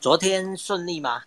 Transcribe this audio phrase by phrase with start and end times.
[0.00, 1.24] 昨天顺利吗？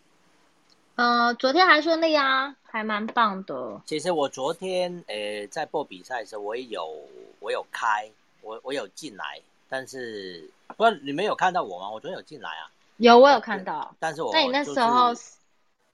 [0.95, 3.79] 呃，昨天还顺利啊，还蛮棒的。
[3.85, 7.07] 其实我昨天呃在播比赛的时候，我也有
[7.39, 8.09] 我有开，
[8.41, 9.39] 我我有进来，
[9.69, 11.91] 但是不，你们有看到我吗？
[11.91, 12.71] 我昨天有进来啊。
[12.97, 13.95] 有，我有看到。
[13.99, 15.13] 但是我那你那时候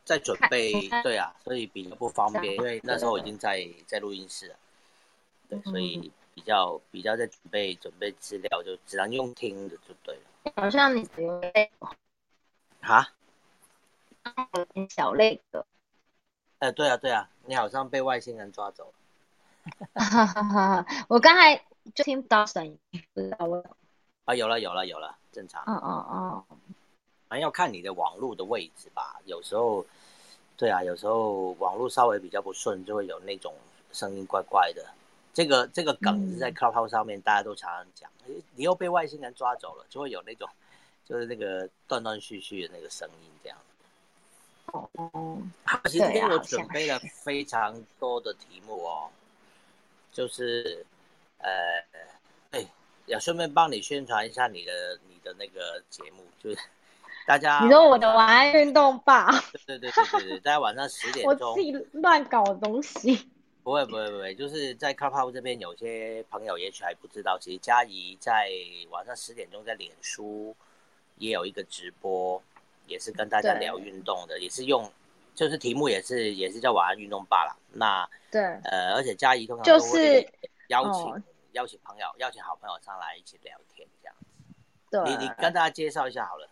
[0.06, 0.72] 在准备，
[1.04, 4.56] 对啊，所以比较不方便，因为那时候我已经在在录音室了。
[5.50, 10.54] 对，所以比较比较在准备准备资料，就只能用听的就对了。
[10.56, 11.70] 好像你有被
[12.82, 13.08] 啊？
[14.54, 15.66] 有点小累的。
[16.60, 18.94] 哎，对啊，对啊，你好像被外星人抓走了。
[21.08, 21.56] 我刚才
[21.96, 22.80] 就听不到声音，
[23.14, 23.76] 不知道为什么。
[24.26, 25.64] 啊，有了，有了，有了，正常。
[25.66, 26.44] 嗯嗯嗯。
[27.28, 29.86] 反正要看你的网络的位置吧，有时候，
[30.58, 33.54] 对啊，有时候网络稍微比较不顺，就会有那种
[33.92, 34.86] 声音怪怪的。
[35.32, 38.10] 这个这个梗是在 Clubhouse 上面大家都常常讲，
[38.56, 40.50] 你又被外星人抓走了，就会有那种，
[41.10, 43.58] 就是那个断断续续的那个声音这样。
[44.68, 45.42] 哦哦，
[45.86, 49.10] 其实今天我准备了非常多的题目哦，
[50.14, 50.86] 就是
[51.40, 51.50] 呃，
[52.52, 52.64] 哎，
[53.08, 56.58] 要顺便帮你宣传一下你的你的那个节目，就是
[57.26, 59.32] 大家你说我的晚安运动吧？
[59.66, 63.28] 对对对对对对，大家晚上十点 钟，我自己乱搞东西。
[63.64, 68.50] 不会不会不会，就是在 Clubhouse 这边，有些朋友也许还不知道，其实佳怡在
[68.90, 70.56] 晚上十点钟在脸书
[71.20, 72.42] 也有一个直播。
[72.88, 74.92] 也是跟大家聊运动的，也是用，
[75.36, 77.56] 就是题目也是也是叫晚安运动罢了。
[77.72, 80.28] 那对，呃，而且嘉怡通常都会
[80.70, 84.26] 邀请邀请朋友，邀请好朋友上来一起聊天这样子。
[84.90, 86.50] 对，你你跟大家介绍一下好了。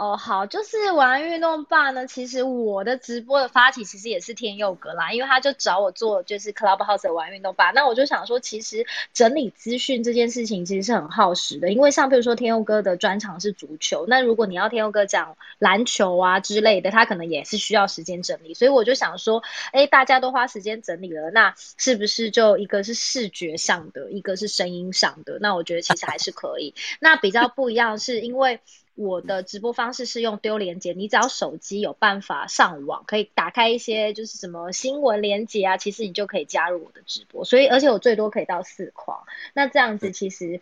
[0.00, 2.06] 哦，好，就是玩运动吧呢。
[2.06, 7.70] 其实我的直播的发起其实也是天佑哥啦，因为他就找我做就是 Clubhouse 的玩运动吧。
[7.74, 18.54] 那我就想说，其实整理资讯这件事情其实是很耗时的，因为像比如说天佑哥的专长是足球，那如果你要天佑哥讲篮球啊之类的，他可能也是需要时间整理。
[18.54, 25.36] 所以我就想说，哎，大家都花时间整理了，那是不是就一个是视觉上的，一个是声音上的？
[25.42, 26.74] 那我觉得其实还是可以。
[27.00, 28.60] 那比较不一样是因为。
[29.02, 37.44] 我的直播方式是用丢链接，你只要手机有办法上网，可以打开一些就是什么新闻链接啊，其实你就可以加入我的直播。
[37.44, 39.24] 所以，而且我最多可以到四框，
[39.54, 40.60] 那这样子其实。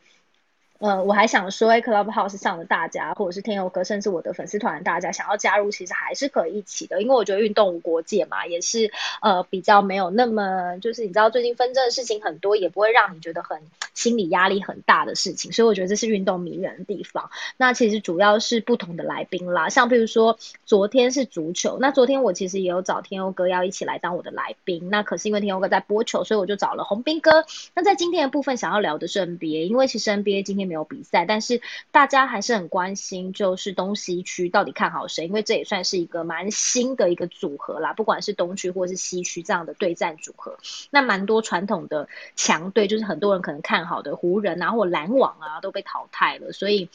[0.78, 7.02] 呃，我还想说，Clubhouse 上的大家，或者是天佑哥，甚至我的粉丝团大家，想要加入，其实还是可以一起的。
[7.02, 13.60] 因为我觉得运动无国界嘛，也是呃比较没有那么，就是你知道最近纷争的事情很多，也不会让你觉得很
[13.92, 15.50] 心理压力很大的事情。
[15.50, 17.28] 所以我觉得这是运动迷人的地方。
[17.56, 27.44] 那其实主要是不同的来宾啦，像比如说昨天是足球，那昨天我其实也有找天佑哥要一起来当我的来宾，那可是因为天佑哥在播球，所以我就找了洪斌哥。
[27.74, 30.67] 那在今天的部分想要聊的是 NBA，因为其实 NBA 今天。
[30.68, 35.26] 没有比赛，但是大家还是很关心，就是东西区到底看好谁？
[35.26, 40.58] 因为这也算是一个蛮新的一个组合啦，不管是东区或是西区这样的对战组合，
[40.90, 46.88] 那蛮多传统的强队，就是很多人可能看好的湖人啊或篮网啊都被淘汰了，所以。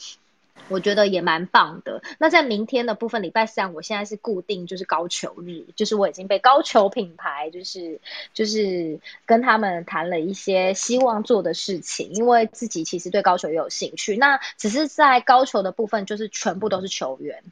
[0.68, 2.02] 我觉得也蛮棒的。
[2.18, 8.00] 那在明天的部分，礼拜三，我现在是固定就是高球日，就是我已经被高球品牌，就是
[8.32, 14.16] 就是跟他们谈了一些希望做的事情，因为自己其实对高球也有兴趣。
[14.16, 17.42] 那只是在高球的部分，就是全部都是球员。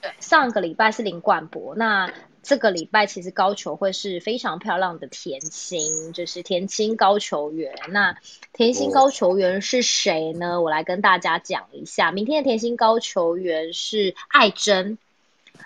[0.00, 2.12] 对，上个礼拜是林冠博，那。
[2.44, 7.74] 这个礼拜其实高球会是非常漂亮的甜心，就是甜心高球员。
[7.88, 8.18] 那
[8.52, 10.60] 甜心高球员是谁呢？
[10.60, 12.12] 我来跟大家讲一下。
[12.12, 14.98] 明天的甜心高球员是艾珍，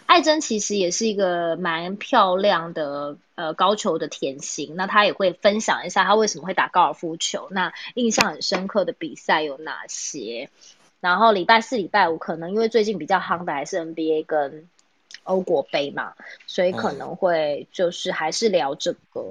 [0.07, 4.75] 艾珍其实也是一个蛮漂亮的呃高球的甜心。
[4.77, 10.49] 那她也会分享一下她为什么会打高尔夫球，那印象很深刻的比赛有哪些。
[11.01, 14.69] 然后礼拜四、礼拜五可能因为最近比较夯的还是 NBA 跟。
[15.29, 16.15] 欧国杯嘛，
[16.47, 19.23] 所以可能会就是还是聊这个，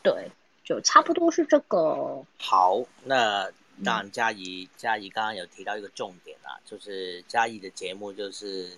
[0.00, 0.30] 对，
[0.64, 2.24] 就差不多是这个。
[2.38, 3.50] 好，那
[3.84, 8.70] 当然嘉怡，嘉怡刚刚有提到一个重点啊，就是嘉怡的节目就是，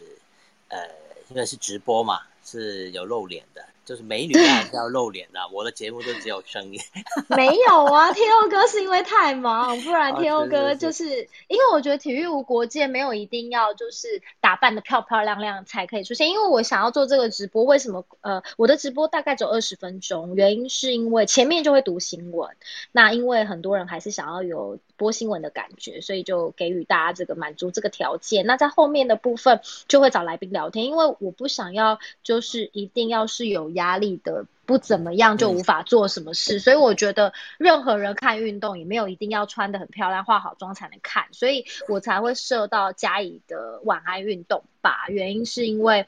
[0.69, 0.89] 呃，
[1.29, 3.63] 因为是直播嘛，是有露脸的。
[3.85, 6.81] 就是美女当然是要露脸的，我的节目就只有声音。
[7.37, 11.05] 没有啊，天佑哥是因为太忙，不然天佑哥就是
[11.49, 16.31] 因为我觉得体育无国界，没有一定要就是打扮的漂漂亮亮才可以出现。
[16.31, 18.05] 因为我想要做这个直播，为什么？
[18.21, 22.51] 呃，我的直播大概只有二十分钟，原因是因为前面就会读新闻，
[22.93, 24.79] 那因为很多人还是想要有。
[24.97, 28.47] 播新闻的感觉，所以就给予大家这个满足这个条件。
[28.47, 45.05] 那在后面的部分就会找来宾聊天，因为我不想要就是一定要是有压力的不怎么样就无法做什么事，所以我觉得任何人看运动也没有一定要穿的很漂亮、化好妆才能看，所以我才会设到嘉怡的晚安运动吧。
[45.09, 46.07] 原因是因为，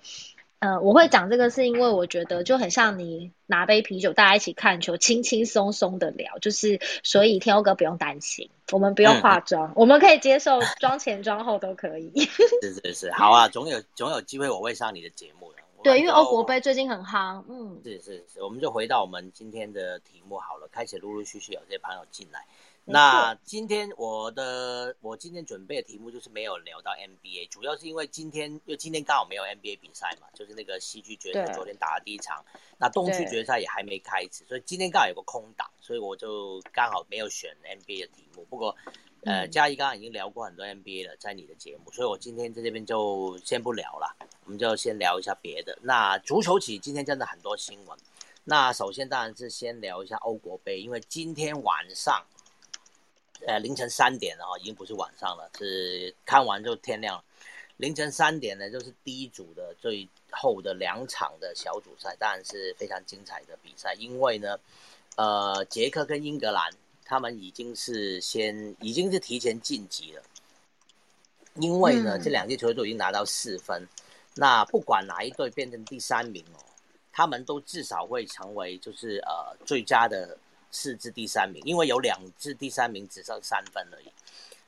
[0.59, 12.11] 呃，我会讲这个是因为我觉得就很像你拿杯啤酒，大家一起看球，轻轻松松的聊，就是所以天佑哥不用担心，我们不用化妆， 我们可以接受妆前妆后都可以。
[12.63, 15.59] 是是是，好啊，总有总有机会我会上你的节目的。
[15.87, 22.45] 对，因为欧国杯最近很夯，嗯，是是是，我们就回到我们今天的题目好了，开始陆陆续续有这些朋友进来。
[22.89, 32.45] 那今天我的我今天准备的题目就是没有聊到 NBA，主要是因为今天因为今天刚好没有 NBA 比赛嘛，就是那个西区决赛昨天打的第一场，
[32.79, 38.45] 那东区决赛也还没开始，所以今天刚好有个空档，所以我就刚好没有选 NBA 的题目。
[38.51, 38.77] 不过。
[39.27, 44.15] 呃，嘉怡刚刚已经聊过很多 NBA 了，在你的节目，所以我今天在这边就先不聊了，
[44.45, 45.77] 我们就先聊一下别的。
[45.83, 47.99] 那足球起今天真的很多新闻，
[48.45, 52.25] 那首先当然是先聊一下欧国杯，因为今天晚上，
[53.49, 57.25] 呃，凌晨三点了哈，已经不是晚上了，是看完就天亮了。
[57.79, 64.57] 凌晨三点呢，就是第一组的最后的两场的小组赛，当然是非常精彩的比赛，因为呢，
[65.17, 66.71] 呃，捷克跟英格兰。
[67.09, 70.23] 他们已经是先，已经是提前晋级了，
[71.55, 73.87] 因为呢，这两支球队都已经拿到四分，
[74.35, 76.59] 那不管哪一队变成第三名哦，
[77.13, 80.37] 他们都至少会成为就是呃最佳的
[80.73, 84.11] 四支第三名，因为有两支第三名只剩三分而已，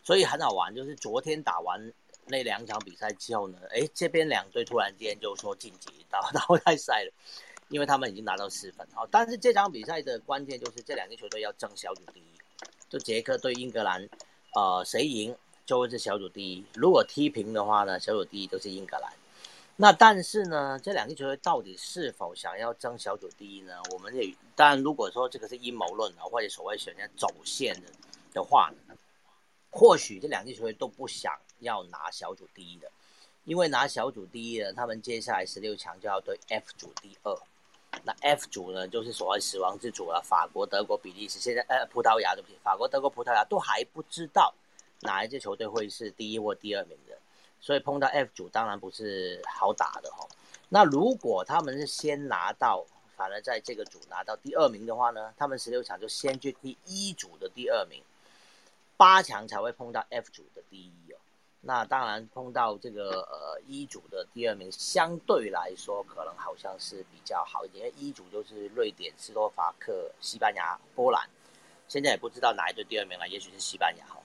[0.05, 1.93] 所以很好玩，就是昨天打完
[2.26, 7.12] 那两场比赛之后呢，哎，这边两队突然间就说晋级到淘汰赛了。
[7.69, 12.32] 因为他们已经拿到四分，好，但是这场比赛的关键就是这两支球队要争小组第一，
[12.88, 14.09] 就捷克对英格兰，
[14.55, 15.37] 呃，谁赢
[15.67, 16.65] 就会是小组第一。
[16.75, 19.12] 如果踢平的话呢，小组第一都是英格兰。
[19.76, 23.75] 那但是呢，这两支球队到底是否想要争小组第一呢？
[23.93, 27.88] 我们也当然，如果说这个是阴谋论啊，或者所谓选择走线的
[28.32, 28.97] 的话呢，
[29.70, 32.91] 或许这两支球队都不想要拿小组第一的，
[33.44, 37.38] 因为拿小组第一呢，他们接下来十六强就要对 F 组第二。
[38.05, 40.23] 那 F 组呢，就是所谓死亡之组了。
[40.23, 44.55] 法国、德国、比利时，现在呃，葡萄牙对不起，法国、德国、葡萄牙都还不知道
[45.00, 47.19] 哪一支球队会是第一或第二名的，
[47.61, 50.26] 所以碰到 F 组当然不是好打的哈。
[50.69, 52.85] 那如果他们是先拿到，
[53.17, 58.02] 反而在这个组拿到第二名的话呢，他们十六强就先去第一组的第二名，
[58.96, 60.93] 八强才会碰到 F 组的第一。
[61.60, 71.28] 那当然碰到这个呃一组的第二名，相对来说可能好像是比较好一点，因为一组就是瑞典、斯洛伐克、西班牙、波兰，
[71.88, 74.20] 现在也不知道哪一队第二名了，也许是西班牙哈。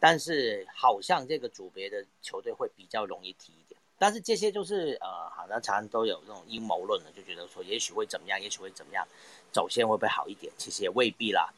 [0.00, 3.80] 但是好像这个组别的球队会比较容易踢一点。
[3.96, 9.06] 但是这些就是呃，好像常常都有这种阴谋论的，就觉得说也许会怎么样，也许会怎么样，
[9.52, 10.52] 走线会不会好一点？
[10.58, 11.54] 其实也未必啦。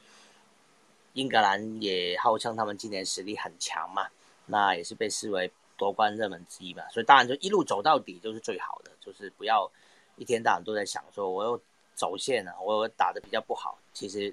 [1.14, 4.06] 英格兰也号称他们今年实力很强嘛。
[4.46, 9.70] 那也是被视为夺冠热门之一吧，所以当然就一路走到底就是最好的，就是不要
[10.16, 11.60] 一天到晚都在想说我又
[11.94, 13.76] 走线了，我又打的比较不好。
[13.92, 14.32] 其实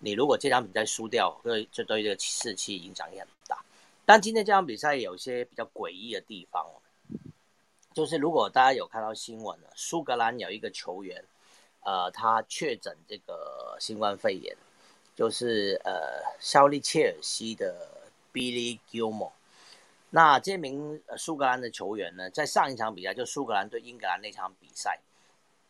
[0.00, 3.64] 你如果这场比赛输掉，对就对这个士气影响也很大。
[4.04, 6.66] 但今天这场比赛有些比较诡异的地方，
[7.94, 11.24] 就是如果大家有看到新闻了，苏格兰有一个球员，
[11.84, 14.56] 呃，他确诊这个新冠肺炎，
[15.14, 17.95] 就是呃，肖利切尔西的。
[18.36, 19.32] Billy Gilmore，
[20.10, 25.00] 那这名苏格兰的球员呢，在上一场比赛就苏格兰对英格兰那场比赛，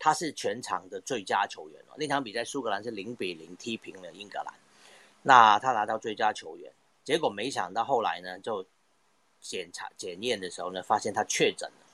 [0.01, 1.95] 他是全场的最佳球员哦。
[1.97, 4.53] 那场比赛苏格兰是零比零踢平了英格兰，
[5.23, 6.73] 那他拿到最佳球员，
[7.05, 8.67] 结果没想到后来呢，就
[9.41, 11.87] 检查检验的时候呢，发现他确诊了。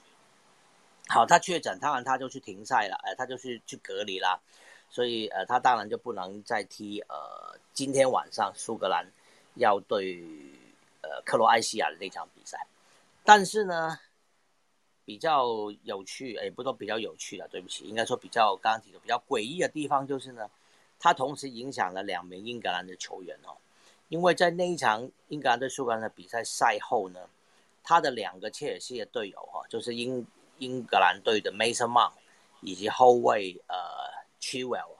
[1.08, 4.40] 好，他确诊，当然他就去停赛了，呃，他就去去隔离啦，
[4.88, 9.06] 所以呃，他当然就不能再踢呃今天晚上苏格兰
[9.56, 10.24] 要对。
[11.02, 12.66] 呃，克罗埃西亚的那场比赛，
[13.24, 13.98] 但是呢，
[15.04, 20.48] 比较有趣，哎，不说比较有趣了，对不起，应该说比较刚刚提的比较诡异的地方就是呢，
[21.00, 23.58] 它同时影响了两名英格兰的球员哦，
[24.08, 27.28] 因为在那一场英格兰对苏格兰的比赛赛后呢，
[27.82, 30.24] 他的两个切尔西的队友哈，就是英
[30.58, 32.12] 英格兰队的 Mason Mount
[32.60, 33.76] 以及后卫呃
[34.40, 34.98] Chilwell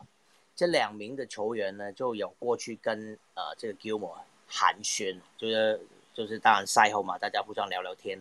[0.57, 4.19] 这两名的球员呢，就有过去跟呃这个 Gilmore。
[4.55, 5.81] 寒暄就是
[6.13, 8.21] 就是当然赛后嘛，大家互相聊聊天，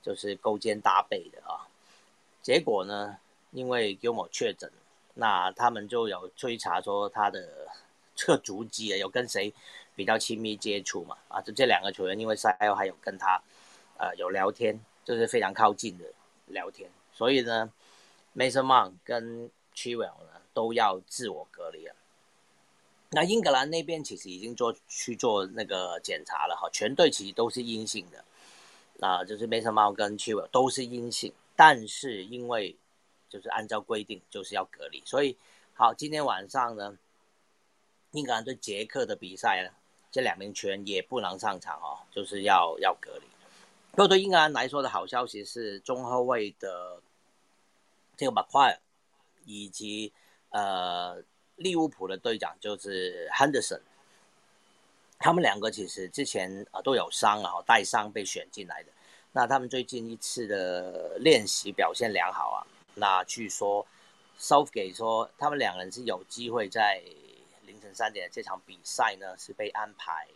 [0.00, 1.68] 就是勾肩搭背的啊。
[2.40, 3.18] 结果呢，
[3.50, 4.72] 因为 Gilmore 确诊，
[5.12, 7.68] 那他们就有追查说他的
[8.14, 9.52] 这个足迹啊，有跟谁
[9.94, 11.18] 比较亲密接触嘛？
[11.28, 13.38] 啊，就这两个球员，因为赛后还有跟他
[13.98, 16.06] 呃有聊天，就是非常靠近的
[16.46, 17.70] 聊天，所以呢
[18.34, 21.94] ，Mason m o n 跟 Chilwell 呢都要自我隔离了。
[23.10, 28.24] 那英格兰那边其实已经做去做那个检查了哈，全队其实都是阴性的，
[29.06, 32.76] 啊，就是梅森猫跟 c h i l 都是阴性，但是因为
[33.30, 35.36] 就是按照规定就是要隔离，所以
[35.72, 36.98] 好，今天晚上呢，
[38.10, 39.70] 英格兰对捷克的比赛呢，
[40.10, 43.26] 这两名球员也不能上场哦，就是要要隔离。
[43.92, 47.00] 不过对英格兰来说的好消息是，中后卫的
[48.16, 48.76] 这个马奎尔
[49.44, 50.12] 以及
[50.50, 51.22] 呃。
[51.56, 53.80] 利物浦的队长就是 Henderson，
[55.18, 58.90] 他们两个其实之前啊都有伤啊，带伤被选进来的。
[59.32, 62.66] 那他们最近一次的练习表现良好啊。
[62.94, 63.86] 那据说
[64.38, 67.02] Southgate 说，他们两人是有机会在
[67.66, 70.26] 凌晨三点的这场比赛呢是被安排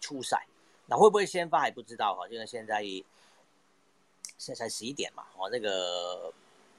[0.00, 0.46] 出赛。
[0.86, 2.82] 那会不会先发还不知道哈，因为现在
[4.38, 6.32] 现在才十一点嘛，哦，那个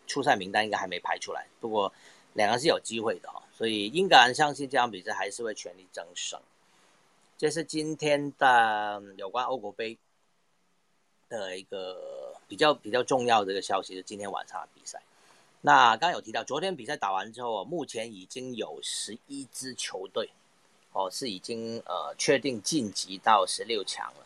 [0.08, 1.46] 出赛名单应该还没排出来。
[1.60, 1.94] 不过
[2.34, 3.42] 两个是有机会的哈。
[3.54, 6.40] 所以英格兰相信这场比赛还是会全力争胜。
[7.38, 9.98] 这是今天的有关欧国杯
[11.30, 15.02] 的一个比较比较重要的一个消息，是今天晚上的比赛。
[15.62, 20.30] 那刚刚有提到，昨天比赛打完之后，目前已经有十一支球队
[20.94, 24.26] 哦是已经呃确定晋级到十六强了。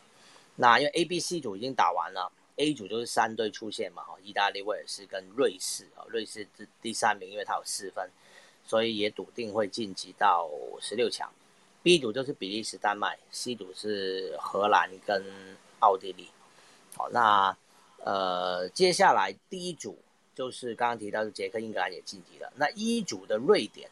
[0.56, 8.10] 那因为 A、B、C 组已经打完了，A 组就是三队出现嘛，哈，意大利、威尔士跟瑞士啊，瑞士是第三名，因为它有四分。
[8.66, 11.30] 所以也笃定会晋级到十六强。
[11.82, 15.22] B 组就是比利时、丹麦，C 组是荷兰跟
[15.80, 16.30] 奥地利。
[16.96, 17.54] 好，那
[17.98, 19.98] 呃，接下来第一组
[20.34, 22.50] 就是刚刚提到的捷克、英格兰也晋级了。
[22.56, 23.90] 那 E 组的瑞典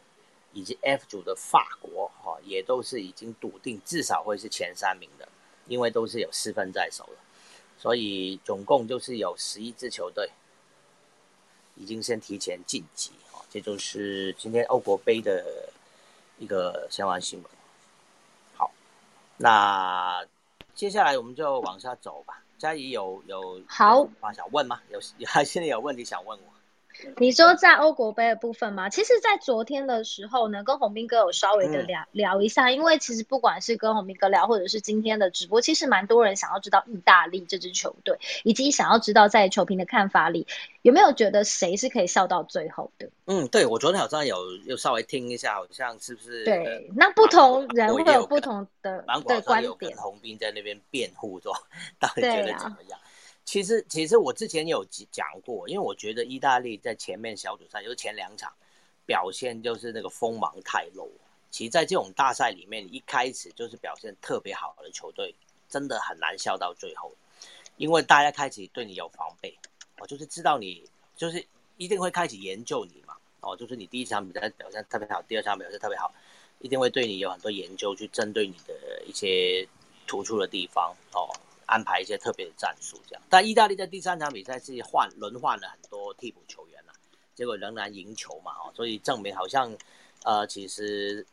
[0.53, 5.29] 以及 F 组的法国，哈，也都是已经笃定至少会是前三名的，
[5.67, 7.22] 因为都是有四分在手了。
[7.83, 10.31] 所以总共就是有十一支球队
[11.75, 13.11] 已经先提前晋级。
[13.49, 15.69] 这就是今天欧国杯的
[16.39, 17.51] 一个相关新闻。
[18.55, 18.71] 好，
[19.35, 20.25] 那
[20.73, 22.41] 接下来我们就往下走吧。
[22.57, 24.81] 嘉怡有有好啊想问吗？
[24.89, 24.97] 有
[25.27, 26.52] 还现在有问题想问我？
[27.17, 28.89] 你说在欧国杯的部分吗？
[28.89, 40.47] 其实，在昨天的时候呢，跟红兵哥有稍微的聊聊一下，因为其实不管是跟红兵哥聊，或者是今天的直播，其实蛮多人想要知道意大利这支球队，以及想要知道在球评的看法里，
[40.81, 43.09] 有没有觉得谁是可以笑到最后的？
[43.25, 46.43] 嗯，对我昨天好像有有稍微听一下，好像是不是？
[46.43, 49.95] 对，那不同人会有不同的的观点。
[49.97, 51.53] 红兵在那边辩护，说
[51.99, 52.99] 到底觉得怎么样？
[53.45, 58.51] 其实，其实我之前有讲过，因为我觉得意大利在前面小组赛，就是前两场
[59.05, 61.11] 表现就是那个锋芒太露。
[61.51, 65.35] 其实，在这种大赛里面，一开始就是表现特别好的球队，
[65.69, 67.11] 真的很难笑到最后，
[67.77, 69.55] 因为大家开始对你有防备，
[69.99, 70.83] 哦，就是知道你
[71.15, 71.45] 就是
[71.77, 76.11] 一定会开始研究你嘛，哦，就是你第一场比赛表现特别好，第二场表现特别好，
[76.59, 79.67] 一定会对你有很多研究，去针对你的一些
[80.07, 81.29] 突出的地方，哦。
[81.65, 83.21] 安排一些特别的战术，这样。
[83.29, 86.93] 但意大利在第三场比赛是换轮换了很多替补球员了，
[87.35, 89.75] 结果仍然赢球嘛，哦，所以证明好像，
[90.23, 91.25] 呃，其实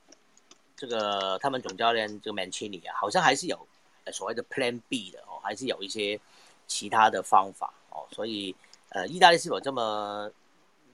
[0.77, 3.67] 这个他们总教练这个 Mancini 啊，好像还是有
[4.13, 6.21] 所谓的 Plan B 的哦，还是有一些
[6.67, 8.55] 其他的方法哦，所以
[8.91, 10.31] 呃，意大利是否这么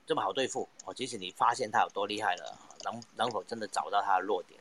[0.06, 0.94] 这么好对付哦？
[0.94, 4.60] 即使你发现他有多厉害了，能能否真的找到他的弱点，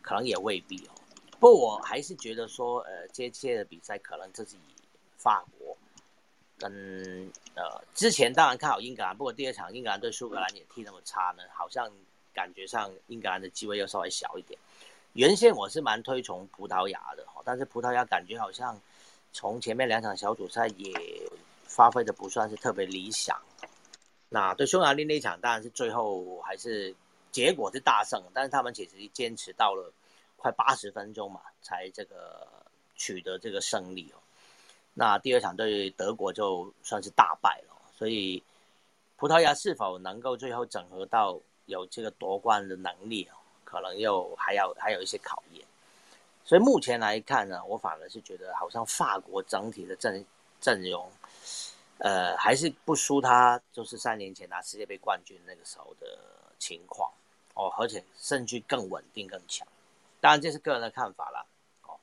[0.00, 0.90] 可能也未必哦。
[1.40, 4.82] 不我还是觉得说，呃，这些的比赛可能这是以
[5.16, 5.76] 法国
[6.58, 11.88] 跟呃之前当然看好英格兰，不过第二场英格兰对苏格兰也踢那么差呢，好像
[12.34, 14.58] 感觉上英格兰的机会又稍微小一点。
[15.12, 18.80] 原先我是蛮推崇葡萄牙的，但是葡萄牙感觉好像
[19.32, 20.92] 从前面两场小组赛也
[21.64, 23.40] 发挥的不算是特别理想。
[24.28, 26.94] 那对匈牙利那场当然是最后还是
[27.30, 29.92] 结果是大胜，但是他们其实坚持到了。
[30.38, 32.48] 快八十分钟嘛，才这个
[32.96, 34.18] 取得这个胜利哦。
[34.94, 38.42] 那第二场对德国就算是大败了，所以
[39.16, 45.64] 葡萄牙是否能够最后整合到有这个夺冠的能力哦，可能又还要还有一些考验。
[46.44, 50.24] 所以目前来看呢，我反而是觉得好像法国整体的阵
[50.60, 51.10] 阵容，
[51.98, 56.18] 呃，还是不输他，就是三年前拿世界杯冠军那个时候的
[56.58, 57.12] 情况
[57.54, 59.68] 哦，而且胜局更稳定更强。
[60.20, 61.46] 当然这是个人的看法了，
[61.82, 61.98] 哦，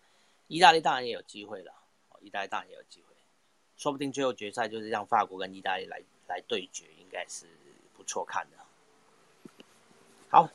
[0.47, 1.73] 意大利当然也有机会了，
[2.09, 3.15] 哦，意大利当然也有机会，
[3.75, 7.45] 说不定最后决赛就是让法国跟意大利来来对决，应该是
[7.93, 8.57] 不错看的。
[10.29, 10.49] 好，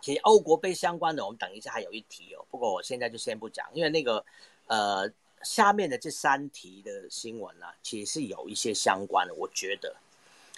[0.00, 4.24] 其实欧国杯相关的，我们等一下还有一题哦，不过我现在就先不讲，因为那个
[4.66, 5.10] 呃
[5.42, 9.96] 下面的这三题的新闻呢，其实是有一些相关的，我觉得，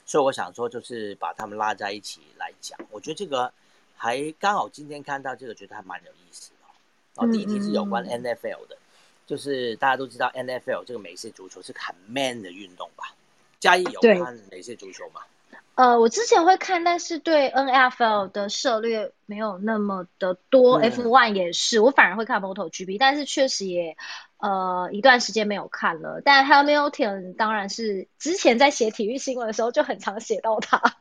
[0.07, 2.79] 所以我想说，就是把他们拉在一起来讲。
[2.91, 3.53] 我觉得这个
[4.03, 6.57] 还刚好今天看到这个，觉得还蛮有意思的。
[7.17, 8.79] 哦，第一题是有关 NFL 的，
[9.27, 13.13] 就是大家都知道 NFL 这个美式足球是很 man 的运动吧？
[13.59, 15.21] 嘉义有看美式足球吗？
[15.75, 20.79] 呃，我之前会看，但是对 N F L 的涉猎没有那么的多。
[20.79, 23.99] F one 也是，我反而会看 MotoGP，但是确实也
[24.39, 26.23] 呃一段时间没有看了。
[26.25, 30.97] 但 Hamilton 当然是之前在写体育新闻的时候就很常写到他。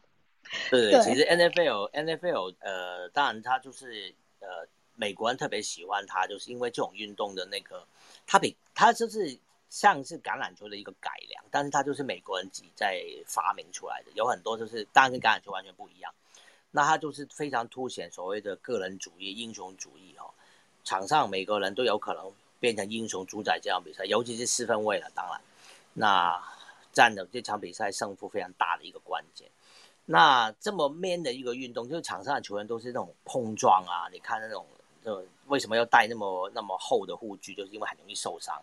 [0.70, 7.88] 对对，其实 N F L N F L 呃，当然他就是呃美国人特别喜欢他，就是因为这种运动的那个，
[8.26, 9.40] 他比他就是。
[9.72, 16.12] 像是橄榄球的一个改良，但是它就是美国人自己在发明出来的，有很多就是当然跟橄榄球完全不一样。
[16.72, 20.34] 那它就是非常凸显所谓的个人主义、英雄主义哦。
[20.84, 25.08] 场上每个人都有可能变成英雄，主宰这场比赛，尤其是四分位了。
[25.14, 25.40] 当然，
[25.94, 26.44] 那
[26.92, 29.48] 占了这场比赛胜负非常大的一个关键。
[30.12, 34.66] 那这么 man 的一个运动，就是场上的球员都是那种碰撞啊，你看那种，
[35.06, 38.60] 就为什么要戴那么那么厚的护具，就是因为很容易受伤。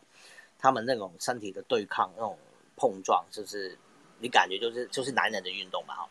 [0.58, 2.36] 他们那种身体的对抗、那种
[2.74, 3.78] 碰撞，就是
[4.18, 6.08] 你感觉就是就是男人的运动嘛哈。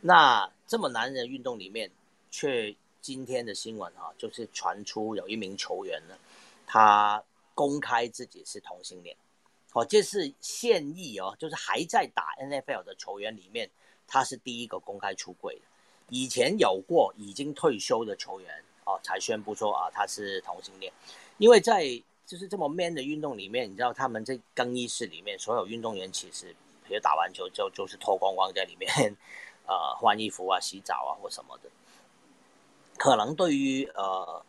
[0.00, 1.90] 那这么男人的运动里面，
[2.30, 6.16] 却今天的新闻哈，就是传出有一名球员呢，
[6.66, 7.22] 他
[7.54, 9.14] 公开自己是同性恋。
[9.74, 13.68] 哦，这是现役哦，就是还在打 NFL 的球员里面，
[14.12, 15.62] 他是第一个公开出柜的。
[16.10, 20.92] 以前有过已经退休的球员哦，才宣布说啊他是同性恋，
[21.38, 21.84] 因为在
[22.26, 26.54] 就是这么 man 的运动里面，你知道他们在更衣室里面，所有运动员其实，
[26.86, 29.16] 比如打完球就就是脱光光在里面，
[29.66, 31.70] 呃，换衣服啊、洗澡啊或什么的。
[32.98, 34.44] 可能对于呃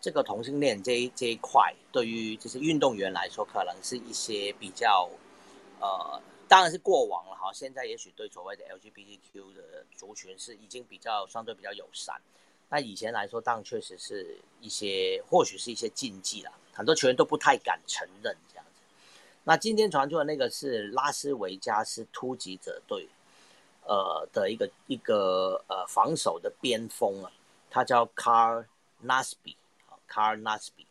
[0.00, 5.08] 这个同性恋这一这一块，对于就是运动员来说，可能是一些比较
[5.80, 7.52] 呃，当然是过往了哈。
[7.52, 12.20] 现在也许对所谓的 LGBTQ 的族群是已经比较相对比较友善，
[12.68, 16.52] 那以前来说，当然确实是一些或许是一些禁忌了。
[16.72, 18.82] 很多球员都不太敢承认这样子。
[19.44, 23.08] 那今天传出的那个是拉斯维加斯突击者队，
[23.84, 27.30] 呃的一个一个呃防守的边锋啊，
[27.70, 28.64] 他叫 Car
[29.04, 30.86] Nasby，Car Nasby。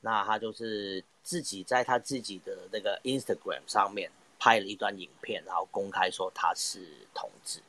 [0.00, 4.10] 那他就是自己在他自己的那个 Instagram 上面
[4.42, 6.80] 拍了一段影片，然后公开说他是
[7.14, 7.60] 同志。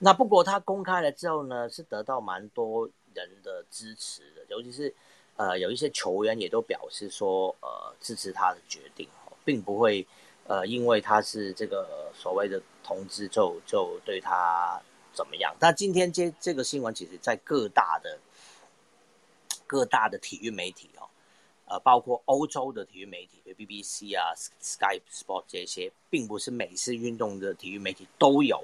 [0.00, 4.92] 那不过他公开了之后呢，是得到蛮多人的支持的，尤其是。
[5.34, 9.08] 呃，有一些球员也都表示说，呃，支持他的决定，
[9.46, 10.06] 并不会，
[10.46, 14.78] 呃，因为他是这个所谓的同志，就就对他
[15.14, 15.56] 怎么样。
[15.58, 18.18] 那今天这这个新闻，其实在各大的
[19.66, 21.08] 各大的体育媒体哦，
[21.72, 28.62] 呃，包括欧洲的体育媒体，比如 BBC 啊、Sky Sport 这些，并不是每次运动的体育媒体都有，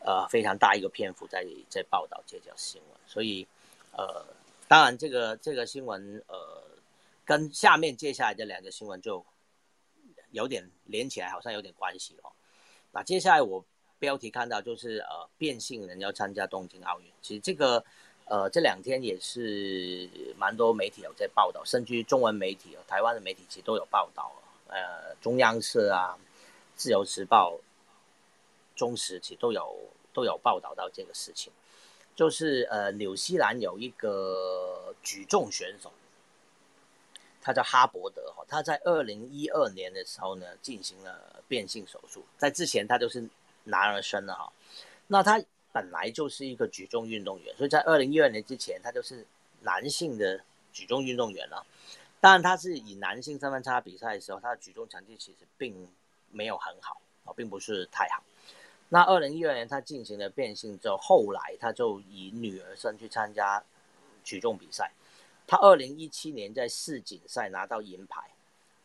[0.00, 3.46] 呃，非常大一个篇幅在在报道这条新闻，所以，
[3.92, 4.26] 呃。
[4.66, 6.62] 当然，这个这个新闻，呃，
[7.22, 9.22] 跟下面接下来的两个新闻就
[10.30, 12.32] 有点连起来，好像有点关系哦。
[12.90, 13.62] 那接下来我
[13.98, 17.06] 标题看到就是呃，变性人要参加东京奥运。
[17.20, 17.84] 其实这个
[18.26, 20.08] 呃这两天也是
[20.38, 24.32] 蛮多媒体有在报道，甚至中文媒体、台湾的媒体其实都有报道。
[24.68, 26.18] 呃，中央社啊、
[26.74, 27.58] 自由时报、
[28.74, 29.76] 中时其实都有
[30.12, 31.52] 都有报道到这个事情。
[32.16, 35.92] 就是呃，纽西兰有一个举重选手，
[37.42, 43.28] 他叫哈伯德哈，他在二零一二年的时候呢进行了变性手术，在之前他就是
[43.64, 44.52] 男儿身的哈，
[45.08, 45.42] 那他
[45.74, 49.26] 本来就是一个举重运动员，所以在二零一二年之前他就是
[49.62, 50.40] 男性的
[50.72, 51.66] 举重运动员了，
[52.20, 55.88] 当然他是以男性身份参加比赛的时候，他的举重成绩其实并
[56.30, 58.22] 没有很好啊，并不是太好。
[58.88, 63.60] 那二零一二年他进行了变性之后，后来他就以女儿身去参加
[64.22, 64.92] 举重比赛。
[65.48, 68.22] 他二零一七年在世锦赛拿到银牌，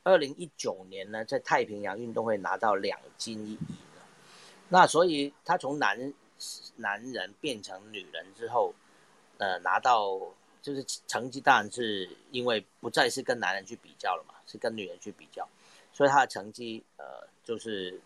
[0.02, 3.60] 二零一九年呢在太平洋运动会拿到两金一银。
[4.70, 6.14] 那所以他从男
[6.78, 8.74] 男人变成女人之后，
[9.38, 10.20] 呃，拿到
[10.62, 15.48] 就是成绩当然是因为不再是跟男人去比较了嘛，是跟女人去比较，
[15.94, 18.00] 所以他的成绩呃就是。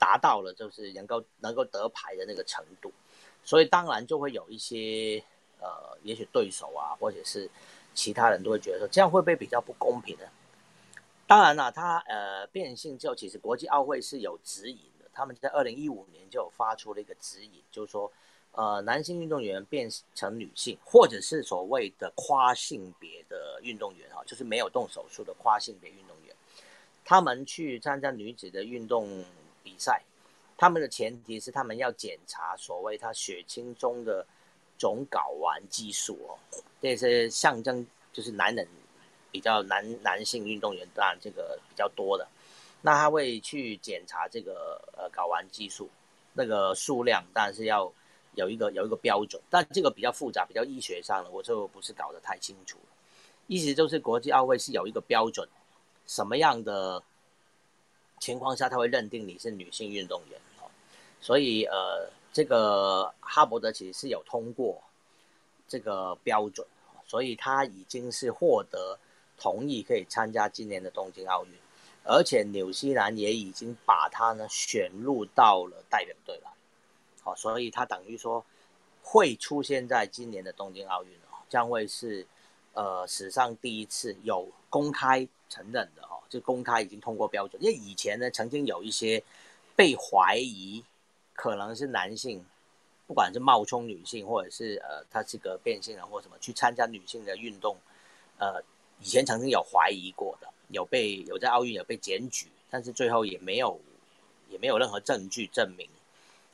[0.00, 2.90] 达到了就是能够能够得牌的那个程度，
[3.44, 5.22] 所以当然就会有一些
[5.60, 7.50] 呃，也许对手啊，或者是
[7.92, 10.24] 其他人都会觉得说这样会不会比较不公平呢？
[11.26, 14.78] 当然了，他呃变性之后，其实国际奥会是有指引，
[15.12, 18.10] 他们在二零一五年就发出了一个指引，就是说
[18.52, 26.34] 呃男性运动员变成女性，或者是所谓的跨性别的运动员哈，就是没有动手术的跨性别运动员，
[27.04, 29.24] 他们去参加女子的运动。
[29.62, 30.02] 比赛，
[30.56, 34.26] 他们的前提是他们要检查所谓他血清中的
[34.78, 36.32] 总睾丸激素哦，
[36.80, 38.66] 这是象征就是男人
[39.30, 42.26] 比较男男性运动员当然这个比较多的，
[42.82, 45.88] 那他会去检查这个呃睾丸激素
[46.32, 47.92] 那个数量，但是要
[48.34, 52.78] 有一个有一个标准，但这个比较复杂，比较医学上的我就不是搞得太清楚
[53.46, 55.48] 意思就是国际奥会是有一个标准，
[56.06, 57.02] 什么样的
[58.20, 60.70] 情况下他会认定你是女性运动员哦？
[61.20, 64.80] 所以，呃，这个哈伯德其实是有通过
[65.66, 66.66] 这个标准，
[67.06, 68.96] 所以他已经是获得
[69.36, 71.50] 同意可以参加今年的东京奥运，
[72.04, 76.52] 而且纽西兰也已经把他呢选入到了代表队了。
[77.22, 78.44] 好，所以他等于说
[79.02, 82.26] 会出现在今年的东京奥运哦，将会是
[82.74, 89.22] 呃史上第一次有公开承认的哦，就公开已经通过标准，因为以前呢曾经有一些
[89.74, 90.84] 被怀疑。
[91.32, 92.44] 可能是男性，
[93.06, 97.78] 不管是冒充女性，或者是呃，他是个变性人或什么，去参加女性的运动，
[98.36, 98.62] 呃，
[99.00, 103.80] 以前曾经有怀疑过的，有被有在奥运有被检举，但是最后也没有
[104.48, 105.88] 也没有任何证据证明，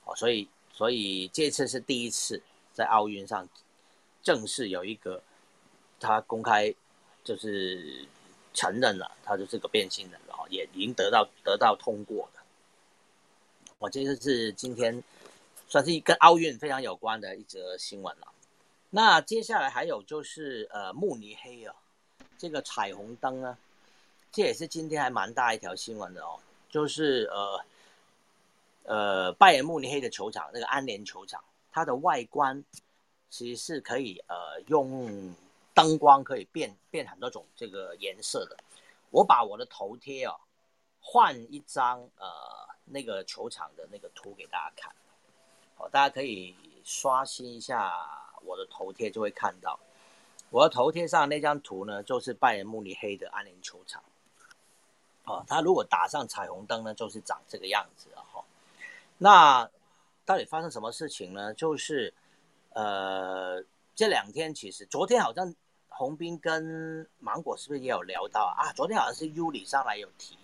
[0.04, 3.48] 哦，所以所以这次是第一次在奥运上
[4.22, 5.22] 正式有一个
[5.98, 6.74] 他公开
[7.24, 8.06] 就是
[8.52, 12.40] 承认了他就是个变性人了，也已经得到得到通过的。
[13.78, 15.02] 我这个是今天
[15.68, 18.28] 算是跟奥运非常有关的一则新闻了。
[18.88, 21.74] 那接下来还有就是呃慕尼黑啊，
[22.38, 23.58] 这个彩虹灯呢，
[24.36, 26.38] 这也是今天还蛮大一条新闻的哦。
[26.68, 27.64] 就是呃
[28.82, 32.62] 呃拜仁慕尼黑的球场那个安联球场，它的外观
[33.30, 35.34] 其实是可以呃用
[35.72, 38.58] 灯光可以变变很多种这个颜色的。
[39.08, 40.36] 我把我的头贴啊
[41.00, 42.26] 换一张呃。
[42.88, 44.94] 那个球场的那个图给大家看，
[45.76, 47.92] 哦，大家可以刷新一下
[48.44, 49.76] 我的头贴，就会看到
[50.50, 54.00] 我的头贴上那张图呢，就是拜仁慕尼黑的安联球场。
[55.26, 58.42] 哦，它如果打上彩虹灯呢，就是长这个样子了哈。
[59.18, 59.68] 那
[60.24, 61.52] 到底发生什么事情呢？
[61.54, 62.12] 就是
[62.70, 63.62] 呃，
[63.94, 65.54] 这两天其实昨天好像
[65.88, 68.72] 洪斌跟芒果是不是也有聊到啊？
[68.72, 70.36] 昨天好像是尤里上来有提。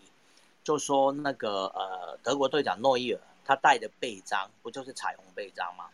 [0.64, 5.86] 就说那个呃，德国队长诺伊尔他带的背章不就是彩虹背章吗？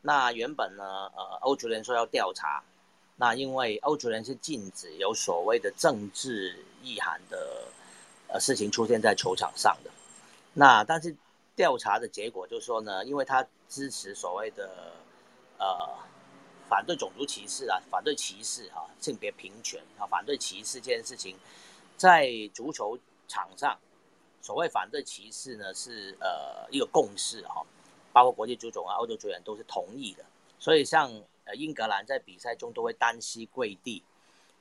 [0.00, 2.62] 那原本呢，呃，欧足联说要调查，
[3.16, 7.64] 那因为欧足联是禁止有所谓的政治意涵的
[8.28, 9.90] 呃事情出现在球场上的。
[10.54, 11.14] 那但是
[11.56, 14.92] 调查的结果就是说呢，因为他支持所谓的
[15.58, 15.66] 呃
[16.68, 21.36] 反对种族歧视啊，反对歧视哈，性别平权啊，反对歧视这件事情，
[21.96, 23.78] 在足球场上。
[24.40, 27.62] 所谓反对歧视呢，是呃一个共识哈，
[28.12, 30.24] 包括国际足总啊、欧洲足联都是同意的。
[30.58, 31.10] 所以像
[31.44, 34.02] 呃英格兰在比赛中都会单膝跪地，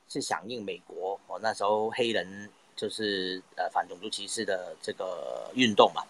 [0.09, 6.03] 是响应美国哦那时候黑人就是呃反种族歧视的这个运动嘛，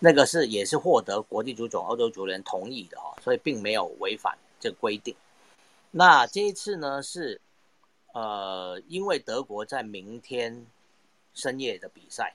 [0.00, 5.14] 那个是也是获得国际足总、欧洲足联同意的哦，所以并没有违反这个规定。
[5.92, 7.40] 那这一次呢是
[8.12, 10.66] 呃因为德国在明天
[11.34, 12.34] 深夜的比赛。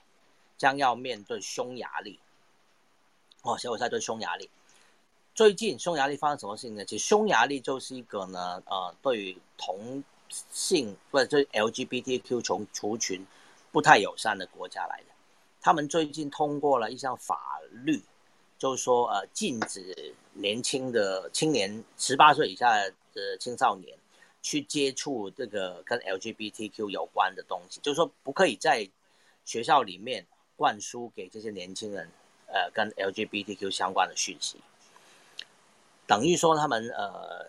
[0.58, 2.20] 将要面对匈牙利，
[3.42, 4.48] 哦，小组赛对匈牙利。
[5.34, 6.84] 最近匈牙利发生什么事情呢？
[6.84, 10.04] 其实匈牙利就是一个呢，呃，对于同
[10.52, 13.26] 性或者对 LGBTQ 族族群
[13.72, 15.06] 不太友善的国家来的。
[15.60, 18.00] 他们最近通过了一项法律，
[18.58, 22.78] 就是说，呃，禁止年轻的青年十八岁以下
[23.12, 23.98] 的青少年
[24.42, 28.88] 去接触这个跟 LGBTQ 有关的东西，就是说，不可以在
[29.44, 30.24] 学校里面。
[30.54, 32.08] 灌输给这些年轻人，
[32.46, 34.58] 呃，跟 LGBTQ 相关的讯息，
[36.06, 37.46] 等于说他们呃，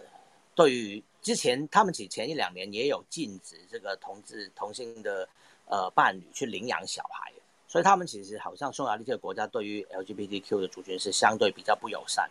[0.55, 5.29] 对于之前他们其前一两年也有禁止这个同志同性的
[5.73, 7.33] 呃伴侣去领养小孩，
[7.67, 12.29] 所以他们其实好像匈牙利这个国家对于 LGBTQ 的族群是相对比较不友善。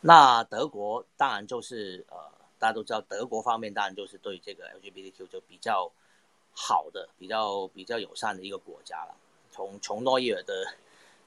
[0.00, 2.16] 那德国当然就是呃，
[2.58, 5.88] 大家都知道德国方面当然就是对这个 LGBTQ 就比较
[6.52, 9.14] 好的、比较比较友善的一个国家了。
[9.52, 10.66] 从从诺伊尔的，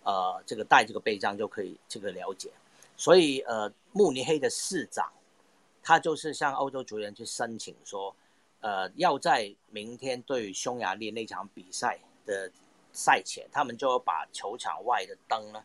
[0.04, 2.52] 呃，这个带这个背章就可以这个了解，
[2.98, 5.10] 所以呃，慕尼黑的市长，
[5.82, 8.14] 他就是向欧洲族人去申请说，
[8.68, 12.52] 呃，要在明天对匈牙利那场比赛的
[12.92, 15.64] 赛前，他们就要把球场外的灯呢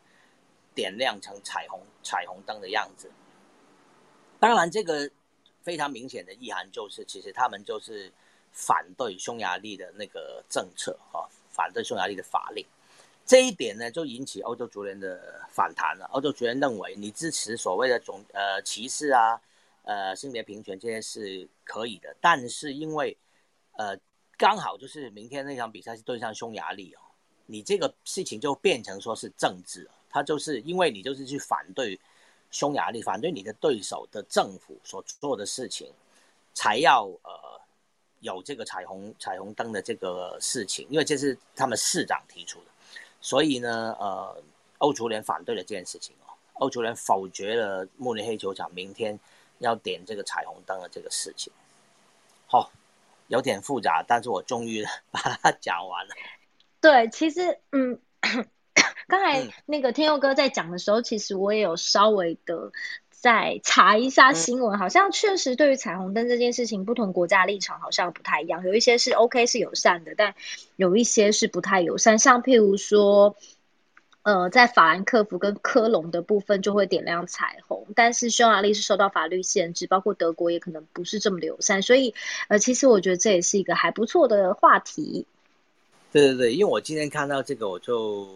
[0.73, 3.11] 点亮成彩虹彩虹灯的样子。
[4.39, 5.11] 当然，这个
[5.61, 8.09] 非常明显的意涵就是，其实他们就是
[8.53, 11.27] 反对匈牙利的那个政策啊。
[11.51, 12.65] 反对匈牙利的法令，
[13.25, 16.09] 这一点呢，就引起欧洲足联的反弹了。
[16.13, 19.39] 欧洲足联认为，你支持所谓的种呃歧视啊，
[19.83, 23.15] 呃性别平权这些是可以的，但是因为
[23.77, 23.97] 呃
[24.37, 26.99] 刚好就是明天那场比赛是对上匈牙利哦，
[27.45, 31.99] 你这个事情就变成说是政治，他就是因为你就是去反对
[32.51, 35.91] 匈牙利，反对你的对手的政府所做的事情，
[36.53, 37.61] 才要呃
[38.21, 42.65] 有这个彩虹彩虹灯的这个事情，因为这是他们市长提出的。
[43.21, 44.35] 所以呢，呃，
[44.79, 49.17] 欧足联反对了这件事情哦，欧足联否决了慕尼黑球场明天
[49.63, 51.51] 要点这个彩虹灯的这个事情。
[52.45, 52.71] 好，
[53.27, 56.13] 有点复杂，但是我终于 把它讲完了。
[56.79, 57.99] 对，其实，嗯，
[59.07, 62.71] 刚才那个天佑哥在讲的时候，其实我也有稍微的。
[63.09, 68.65] 再查一下新闻，好像确实对于彩虹灯这件事情，不同国家立场好像不太一样。
[68.65, 70.35] 有一些是 OK 是友善的，但
[70.75, 72.19] 有一些是不太友善。
[72.19, 73.37] 像譬如说，
[74.23, 81.81] 呃，在法兰克福跟科隆的部分就会点亮彩虹，但是匈牙利是受到法律限制，包括德国也可能不是这么友善。
[81.81, 82.13] 所以，
[82.47, 85.27] 呃，其实我觉得这也是一个还不错的话题。
[86.11, 88.27] 对对对，因为我今天看到这个，我就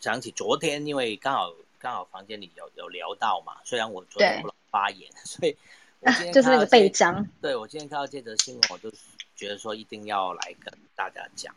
[0.00, 1.52] 想起昨天，因为刚好。
[1.80, 5.56] 刚好房间里有有聊到嘛，虽然我昨天不发言， 所以
[6.02, 7.24] 我今天就是那个背章。
[7.40, 8.90] 对我今天看到这则新闻，我就
[9.36, 11.54] 觉得说一定要来跟大家讲，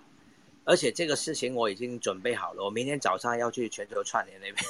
[0.63, 4.65] 而且这个事情我已经准备好了，我明天早上要去全球串联那边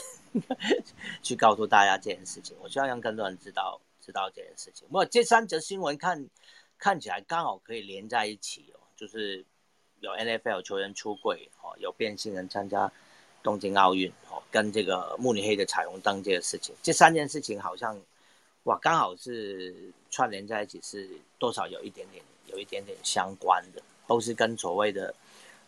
[1.21, 4.87] 去告诉大家这件事情，我希望让更多人知道知道这件事情。
[4.87, 6.27] 不过这三则新闻看
[6.77, 9.45] 看起来刚好可以连在一起哦，就是
[9.99, 12.91] 有 NFL 球员出柜哦，有变性人参加。
[13.43, 17.99] 东京奥运哦，跟这个慕尼黑的彩虹灯这个事情，这三件事情好像
[18.65, 25.11] 哇，刚好是串联在一起，是多少有一点点，有一点点相关的，都是跟所谓的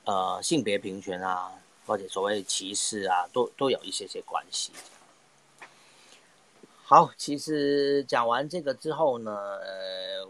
[0.05, 1.51] 呃性别平权啊，
[1.85, 4.71] 或者所谓歧视啊，都都有一些些关系。
[6.83, 10.27] 好，其实讲完这个之后呢，呃，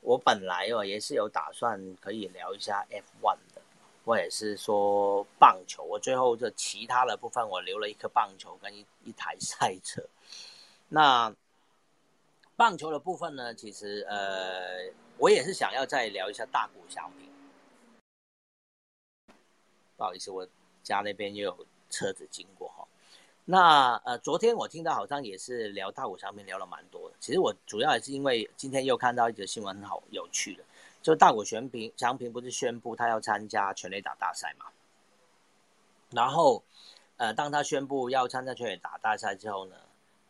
[0.00, 3.36] 我本来哦也是有打算可以聊一下 F1。
[4.06, 10.02] 或者是说棒球，我最后这其他的部分我留了一颗棒球跟一一台赛车。
[10.90, 11.34] 那
[12.54, 17.33] 棒球的部分呢，其实呃，我也是想要再聊一下大谷翔平。
[19.96, 20.46] 不好意思，我
[20.82, 22.86] 家那边又有车子经过哈。
[23.44, 27.16] 那呃，昨天我听到好像也是聊大谷翔平聊了蛮多的。
[27.20, 30.64] 其实我主要也是因为今天又看到一则新闻，很好有趣的。
[31.02, 34.66] 就大谷翔平，翔平不是宣布他要参加全垒打大赛嘛？
[36.10, 36.62] 然后，
[37.18, 39.76] 呃，当他宣布要参加全垒打大赛之后呢，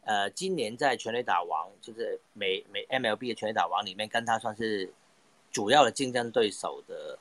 [0.03, 4.93] 呃，今年在全垒打王，就是美美 MLB 的全垒打王里面，跟他算是
[5.53, 7.19] 主要的竞争对手的，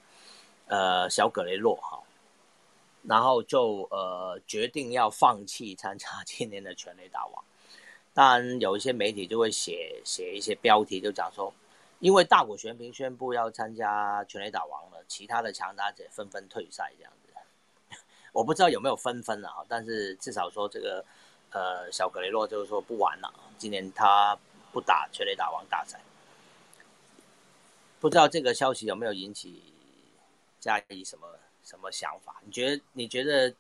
[0.66, 2.02] 呃，小葛雷洛哈，
[3.08, 7.44] 然后就呃决定要放弃参加 今年的全垒打王。
[8.14, 11.54] 当然，有一些媒体就会写写一些标题，就讲说。
[12.00, 17.96] 因为大谷翔平宣布要参加全垒打王了，其他的强打者纷纷退赛，这样子，
[18.34, 21.06] 我不知道有没有纷纷啊，但是至少说这个，
[21.52, 24.38] 呃，小格雷洛就是说不玩了，今年他
[24.74, 25.98] 不打全垒打王大赛，
[28.02, 29.64] 不知道这个消息有没有引起
[30.60, 31.26] 加以什么
[31.64, 32.36] 什么想法？
[32.46, 33.54] 你觉得你觉得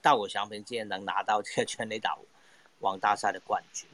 [0.00, 2.16] 大谷翔平今天能拿到这个全垒打
[2.80, 3.88] 王大赛的冠军？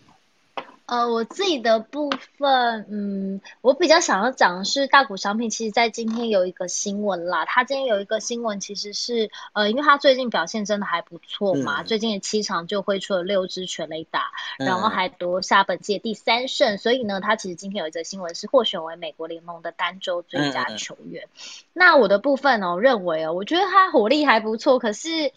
[0.89, 7.45] 呃，我自己的部分，嗯，我比较想要讲的是大股商品，其实在今天有一个新闻啦。
[7.45, 21.29] 他今天有一个新闻，其实是呃，因为他最近表现真的还不错嘛，最近的七场就挥出了六支全垒打，然后还夺下本届第三胜，所以呢，他其实今天有一则新闻是获选为美国联盟的单周最佳球员。
[21.75, 25.33] 那我的部分哦，认为哦，我觉得他火力还不错，可是，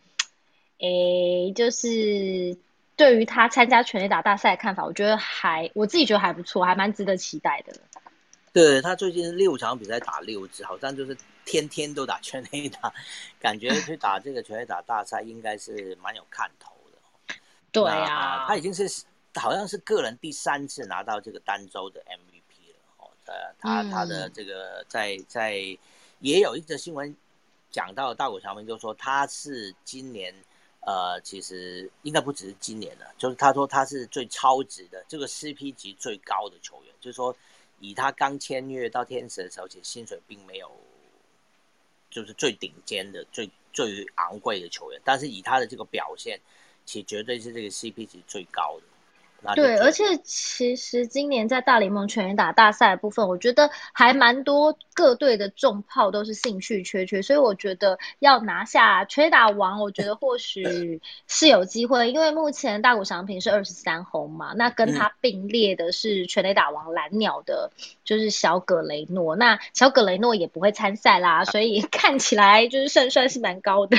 [0.80, 2.58] 诶，就是。
[3.02, 7.74] 对于他参加全垒打大赛的看法，我觉得还我自己觉得还不错，还蛮值得期待的。
[8.54, 12.94] 对他最近六场比赛打六支，好像就是天天都打全垒打，
[13.40, 17.36] 感觉去打这个全垒打大赛应该是蛮有看头的。
[17.72, 18.88] 对啊，他已经是
[19.34, 22.80] 好像是个人第三次拿到这个单周的 MVP 了。
[22.98, 25.56] 哦，呃，他他的这个在在
[26.20, 27.16] 也有一则新闻
[27.72, 30.32] 讲到大谷翔平，就说他是今年。
[30.82, 37.36] 呃，其实应该不只是今年的，就是他说他是最超值的，这个 CP 级最高的球员，就是说
[37.80, 40.72] 以他刚签约到天使的时候，其实薪水并没有，
[42.10, 46.40] 就是最顶尖的、最最昂贵的球员，但是以他的这个表现，
[46.86, 48.84] 其实绝对是这个 CP 级最高的。
[49.56, 67.72] 对，而且其实今年在大联盟全员打大赛部分，我觉得还蛮多各队的重炮都是兴趣缺缺，所以我觉得要拿下全打王，我觉得或许 是有机会，因为目前大谷翔平是二十三轰嘛，那跟他并列的是全垒打王蓝鸟的，
[68.04, 73.98] 就是小葛雷诺，那小葛雷诺也不会参赛啦，所以 看起来就是胜算是蛮高的。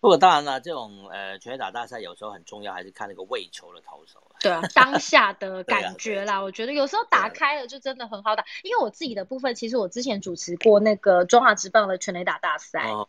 [0.00, 4.22] 不过当然了，这种呃全垒打大赛有时候很重要，还是看那个喂球的投手。
[4.40, 8.44] 对啊，当下的 感觉啦，我觉得有时候打开了就真的很好打。
[8.62, 12.88] 因为我自己的部分，其实我之前主持过那个中华职棒的全垒打大赛。
[12.88, 13.08] 哦。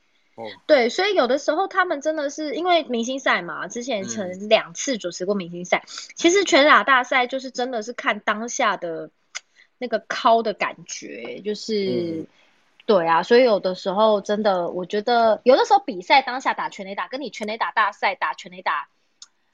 [0.67, 5.85] 对，所以有的时候他们真的是因为明星赛嘛，之前曾两次主持过明星赛。
[6.15, 9.11] 其实全垒打大赛就是真的是看当下的
[9.77, 12.25] 那个敲的感觉，就是。
[12.91, 18.89] 对啊，所以有的时候真的，我觉得有的时候比赛当下打全垒打，跟你全垒打大赛打全垒打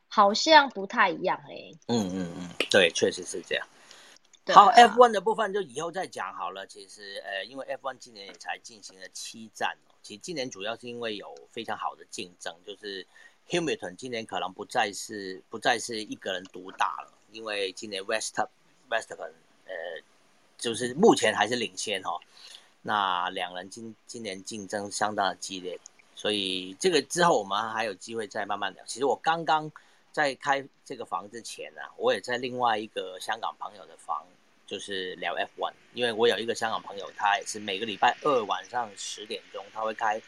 [0.08, 1.72] 好像不太一样哎。
[1.86, 3.68] 嗯嗯嗯，对，确实是这样。
[4.50, 6.66] 好，F1 的部分就以后再讲好了。
[6.66, 9.94] 其实，呃，因为 F1 今年也才进行了七站哦。
[10.02, 13.06] 其实今年主要是因为有非常好的竞争，就是
[13.50, 18.40] Hamilton 今年可能不再是不再是一个人独大了，因为今年 West
[18.90, 19.32] Western
[19.68, 19.74] 呃，
[20.58, 22.18] 就是目前还是领先哦。
[22.88, 25.78] 那两人今今年竞争相当的激烈，
[26.16, 28.82] 所以这个之后我们还有机会再慢慢聊。
[28.86, 29.70] 其实我刚刚
[30.14, 34.26] 在开这个房之前呢，我也在另外一个香港朋友的房，
[34.66, 35.74] 就是聊 F1。
[35.94, 40.22] 因为我有一个香港朋友，他也是每个礼拜二晚上十点钟他会开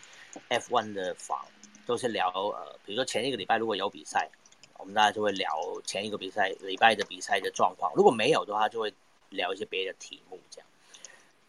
[0.50, 1.45] F1 的房，
[1.86, 4.30] 都是聊呃，比如说前一个礼拜如果有比赛，
[4.78, 5.48] 我们大家就会聊
[5.86, 8.93] 前一个比赛礼拜的比赛的状况；如果没有的话，就会
[9.30, 10.69] 聊一些别的题目这样。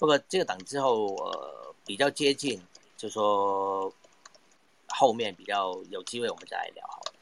[0.00, 2.58] 不过这个等之后，呃，比较接近，
[2.96, 3.92] 就说
[4.88, 7.12] 后面比较有机会，我们再来聊好了。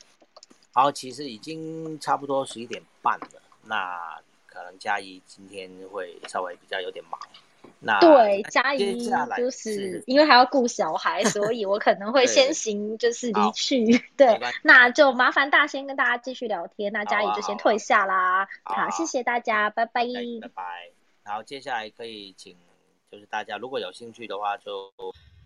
[0.73, 7.19] 好，其实已经差不多十一点半了，那可能嘉怡今天会稍微比较有点忙。
[7.81, 9.05] 那对，嘉怡
[9.37, 13.99] 就是因为还要顾小孩，所以我可能会 先行就是离去。
[14.17, 18.49] 对，那就麻烦大仙跟大家继续聊天，那嘉怡就先退下啦。
[18.63, 20.05] 好，谢谢大家，拜拜。
[20.41, 20.91] 拜拜。
[21.25, 22.57] 好，接下来可以请。
[23.11, 24.93] 就是大家如果有兴趣的话，就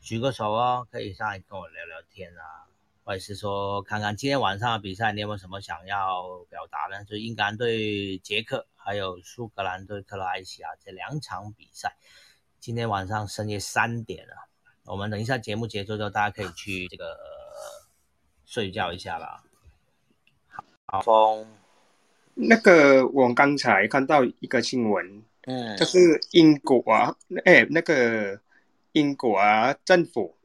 [0.01, 2.67] 举个手哦，可以上来跟我聊聊天啊，
[3.05, 7.05] 或者是说看看今天晚上的比赛，你有没有什么想要表达呢？
[7.05, 11.97] 就英格兰对捷克，还有苏格兰对克罗埃西亚这两场比赛，
[12.59, 14.43] 今天晚上深夜三点啊，
[14.87, 17.17] 我们等一下节目结束之后，大家可以去这个
[18.45, 19.41] 睡觉一下啦。
[20.87, 21.47] 好，风，
[22.35, 25.23] 那个我刚才看到一个新闻。
[25.45, 25.99] 嗯，就是
[26.31, 28.41] 英国啊，哎，那个
[28.93, 30.37] 英国啊，政府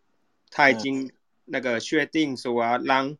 [0.50, 1.12] 他已经
[1.46, 3.16] 那个确定说啊，让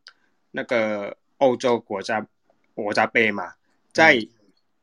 [0.50, 2.26] 那个欧洲国家
[2.74, 3.54] 国家杯嘛，
[3.92, 4.18] 在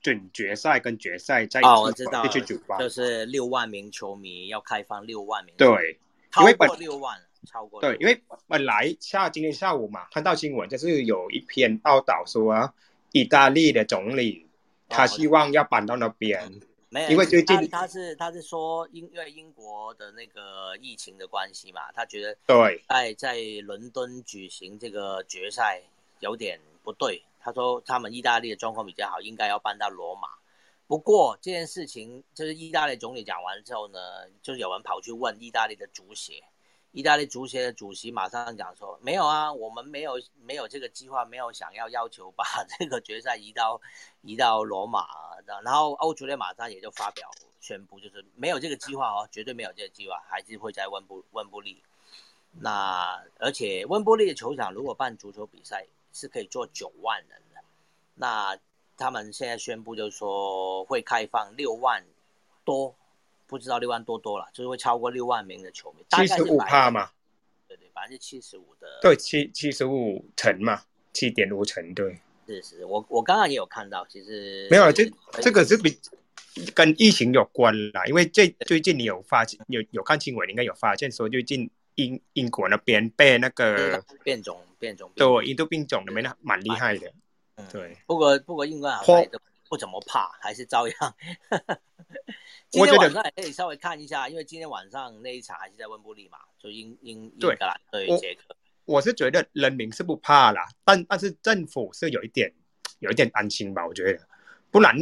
[0.02, 6.00] 准决赛跟决赛在哦，我知道，去举办，就是六万名球迷要开放六万名，对，
[6.32, 12.74] 超过六万，超过对，因为本来下今天下午嘛，看到新闻就是有一篇报道说，啊
[13.12, 14.48] 意大利的总理
[14.88, 16.62] 他希望要搬到那边。
[16.90, 25.82] 没有，因为最近他是他是说英因为英国的那个疫情的关系嘛，他觉得对在在伦敦举行这个决赛
[26.20, 27.22] 有点不对。
[27.40, 30.30] 他说他们意大利的状况比较好，应该要搬到罗马。
[30.88, 34.00] 不过这件事情就是意大利总理讲完之后呢，
[34.42, 36.44] 就有人跑去问意大利的足协。
[36.96, 40.14] 意大利足协的主席马上讲说：“没有啊，我们没有
[40.46, 42.46] 没有这个计划，没有想要要求把
[42.80, 43.82] 这个决赛移到
[44.22, 45.06] 移到罗马。”
[45.46, 47.30] 然后欧足联马上也就发表
[47.60, 51.84] 宣布，就是没有这个计划哦，绝对没有这个计划，还是会在温布温布利。
[52.62, 57.62] 那而且温布利的球场如果办足球比赛是可以坐九万人的，
[58.14, 58.58] 那
[58.96, 62.06] 他们现在宣布就是说会开放六万
[62.64, 62.96] 多。
[63.48, 67.10] 不知道六万多多了，就是会超过六万名的球迷，七十五帕嘛？
[67.68, 72.20] 对对，百分之七十五的，对七七十五成嘛，七点五成，对。
[72.48, 75.12] 是是，我我刚刚也有看到，其实没有，这
[75.42, 75.98] 这个是比
[76.76, 87.12] 跟疫情有关啦，因为最最近你有发现有有看新闻，应该有发现说最近英英国那边被那个变种变种对印度病种的没那蛮厉害的，
[87.72, 87.98] 对。
[88.06, 89.40] 不过不过英格兰都
[89.76, 90.96] 不怎么怕， 还是照样。
[92.72, 98.56] 今天晚上也可以稍微看一下，因为今天晚上那一场还是在温布利嘛，就英英英格兰对捷克。
[98.86, 102.54] 我是觉得人民是不怕啦，但但是政府是有一点
[103.00, 104.20] 有一点担心吧，我觉得，
[104.72, 104.96] 不然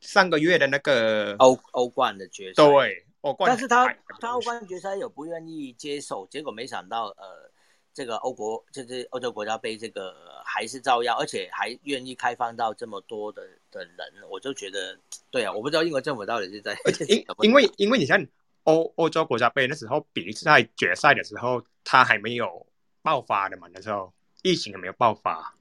[0.00, 3.86] 上个月的那个欧欧冠的决赛，对欧冠，但是他
[4.20, 7.50] 他欧冠决赛有不愿意接受，结果没想到呃，
[7.98, 13.42] 这个欧国就是欧洲国家杯，这个还是照样，而且还愿意开放到这么多的
[13.72, 13.98] 的人，
[14.30, 14.96] 我就觉得，
[15.32, 16.78] 对啊，我不知道英国政府到底是在
[17.08, 18.24] 因因为因为你像
[18.62, 22.64] 欧欧洲国家杯那时候比赛决赛的时候，他还没有
[23.02, 25.56] 爆发的嘛，那时候疫情还没有爆发。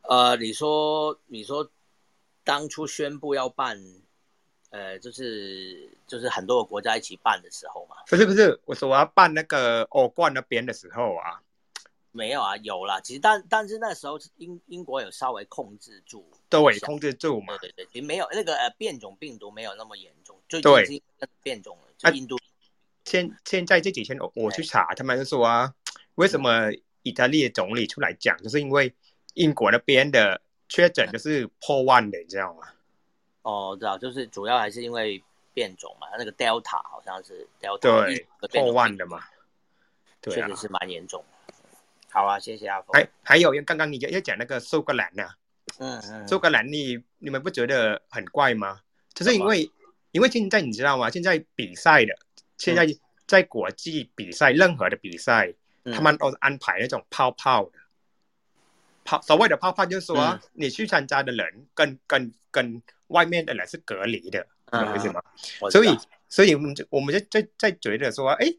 [0.00, 1.70] 呃，你说你说
[2.42, 3.80] 当初宣布要办，
[4.70, 7.94] 呃，就是就是很多个国家一起办的时候嘛？
[8.08, 11.40] 不是不是，我说我要办那个欧冠那边的时候啊。
[12.12, 13.00] 没有啊，有啦。
[13.00, 17.56] 其实但但是那时候英英国有稍微控制住，对，控制住嘛。
[17.58, 22.38] 对对对，没有那个呃变种病毒没有那么严重，最近是变种了，就印度。
[23.04, 25.74] 现现在这几天我我去查，他们就说啊，
[26.14, 26.70] 为什么
[27.02, 28.94] 意大利的总理出来讲，就是因为
[29.34, 32.68] 英国那边的确诊就是破万的，你知道吗？
[33.42, 35.20] 哦，知道，就是主要还是因为
[35.52, 39.24] 变种嘛，那个 Delta 好像是 Delta 对破万的嘛，
[40.22, 41.24] 确实是蛮严重。
[42.12, 42.92] 好啊，谢谢阿峰。
[42.92, 45.26] 还还有，刚刚你要讲那个苏格兰呢？
[45.78, 48.80] 嗯嗯，苏格兰，你你们不觉得很怪吗？
[49.14, 49.70] 就是因为
[50.10, 51.08] 因为现在你知道吗？
[51.08, 52.14] 现在比赛的，
[52.58, 52.86] 现在
[53.26, 55.54] 在国际比赛，任何的比赛，
[55.84, 57.78] 他们都安排那种泡泡的
[59.04, 59.22] 泡。
[59.22, 65.22] 所谓的泡泡，就是说你去参加的人跟跟跟外面的人是隔离的，懂意思吗？
[65.70, 65.96] 所以
[66.28, 68.52] 所以我们就我们就在在觉得说，哎。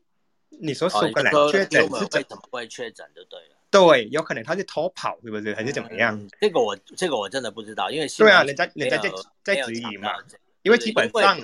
[0.60, 3.56] 你说苏格兰确诊是怎么会确诊就对了？
[3.70, 5.54] 对，有可能他是偷跑，是不是？
[5.56, 6.30] 还是怎么样？
[6.40, 9.12] 这个我这个我真的不知道，因为对啊，人家人家在
[9.44, 10.14] 在质疑嘛。
[10.62, 11.40] 因为基本上，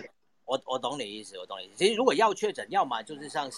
[0.45, 1.73] 我我懂你意思，我懂你意思。
[1.77, 3.49] 其实如果要确诊，要么就是像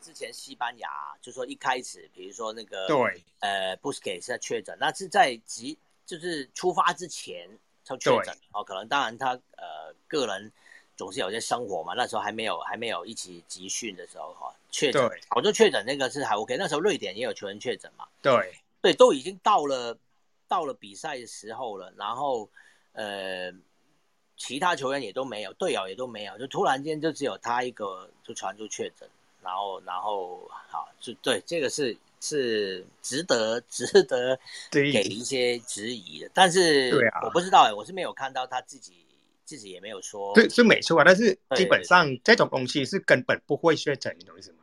[0.00, 0.88] 之前西班牙，
[1.20, 7.48] 就说一开始，比如说那个对，呃，布斯给是确诊，那是在即就是出发之前
[7.84, 10.52] 他确诊哦，可能当然他呃个人。
[10.94, 16.56] 总是有些生活嘛，那时候还没有还没有一起集训的时候哈，确诊，我就确诊那个是还 OK。
[16.56, 18.32] 那时候瑞典也有球员确诊嘛，对
[18.80, 19.96] 对，都已经到了
[20.48, 22.50] 到了比赛的时候了，然后
[22.92, 23.52] 呃，
[24.36, 29.08] 其他球员也都没有，队友也都没有，就突然间就只有他一个就传出确诊，
[29.42, 34.36] 然后然后好就对这个是是值得值得
[34.70, 36.90] 给一些质疑的，但是
[37.22, 39.04] 我不知道哎，我是没有看到他自己。
[39.44, 41.04] 自己也没有说，对，是没错啊。
[41.04, 44.61] 但是基本上这种东西是根本不会确诊，你懂意思吗？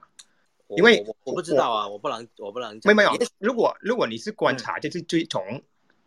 [0.75, 2.79] 因为我不知道啊，我不能，我不能。
[2.83, 5.61] 没有没有，如果如果你是观察，就是最从，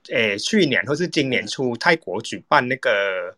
[0.09, 3.35] 诶，去年或是今年初泰国举办那个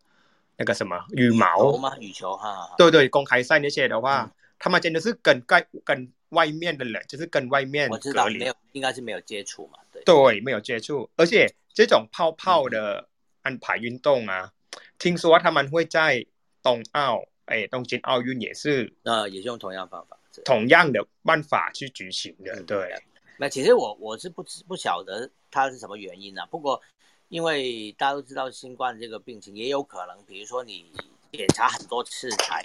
[0.56, 1.96] 那个什么羽毛吗？
[1.98, 10.02] 羽球哈，对对，公开赛那些的话，他们真的是跟外跟外面的人，就是跟外面我知道没有，应该是没有接触嘛，对。
[10.04, 13.08] 对，没有接触，而且这种泡泡的
[13.42, 14.52] 安排运动啊。
[14.98, 16.24] 听说他们会在
[16.62, 22.62] 冬奥，哎，东京奥运也是，呃，也是用同样方法，同样的办法去举行的。
[22.62, 22.94] 对，
[23.38, 26.46] 那其实我我是不知不晓得它是什么原因呢？
[26.50, 26.80] 不过，
[27.28, 30.92] 因为大家都知道新冠这个病情，也有可能，比如说你
[31.32, 32.64] 检查很多次才，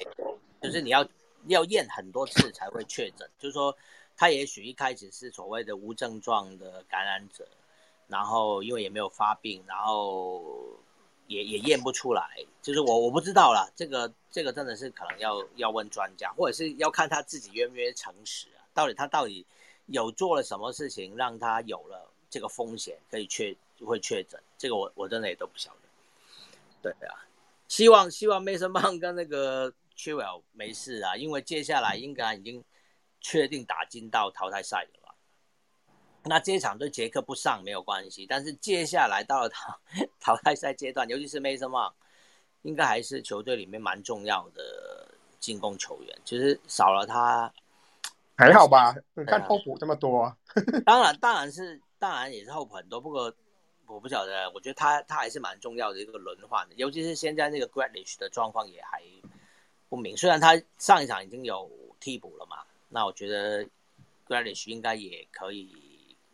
[0.61, 1.07] 就是你要
[1.47, 3.29] 要验很多次才会确诊。
[3.37, 3.75] 就是说，
[4.17, 7.47] 他也许一开始是所谓的无症状的感染者，
[8.07, 10.79] 然后因为也没有发病，然后。
[11.29, 19.45] 也也验不出来，就是我我不知道啦，这个这个真的是可能要要问专家，或者是要看他自己愿不愿意诚实啊，到底他到底
[19.85, 23.55] 有做了什么事情让他有了这个风险可以确
[23.85, 25.79] 会确诊，这个我我真的也都不晓得。
[26.81, 27.13] 对啊，
[27.67, 32.63] 希望希望 Mason Mount 跟那个 Chewell 没事啊，因为接下来应该已经
[33.21, 34.98] 确定打进到淘汰赛了。
[36.29, 39.79] 那这一场对捷克不上没有关系，但是接下来到了淘
[40.21, 41.91] 淘汰赛阶段，尤其是 Mason Mount，
[42.61, 45.09] 应该还是球队里面蛮重要的
[45.39, 46.15] 进攻球员。
[46.23, 47.51] 其实少了他
[48.37, 48.95] 还好吧？
[49.15, 50.31] 你看后补这么多，
[50.85, 53.01] 当然当然是当然也是后补很多。
[53.01, 53.33] 不过
[53.87, 59.01] 我不晓得，我觉得他他还是蛮重要的一个轮换的，尤其是现在那个 Grealish 的状况也还
[59.89, 60.15] 不明。
[60.15, 61.67] 虽然他上一场已经有
[61.99, 62.57] 替补了嘛，
[62.87, 63.65] 那我觉得
[64.27, 65.88] Grealish 应该也可以。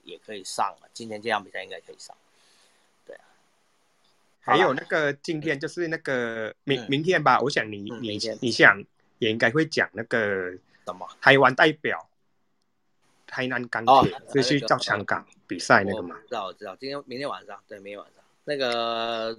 [0.06, 2.16] 也可以上了，今天这场比赛应该可以上。
[3.06, 3.26] 对啊，
[4.40, 8.82] 还有那个今天就是那个明明天吧，我想你你你想
[9.20, 10.52] 也应该会讲那个
[10.86, 11.06] 什么？
[11.20, 12.08] 台湾代表
[13.28, 16.16] 台南钢铁就去到香港比赛那个嘛？
[16.30, 18.24] 知道知道，今天明天晚上对明天晚上。
[18.46, 19.38] 那个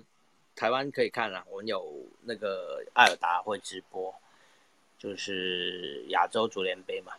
[0.56, 4.12] 台湾可以看了，我们有那个艾尔达会直播，
[4.98, 7.12] 就是亚洲足联杯嘛。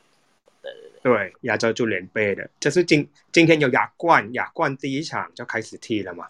[1.03, 6.28] 对亚洲足联杯的，就是今今天有亚冠，亚冠第一场就开始踢了嘛。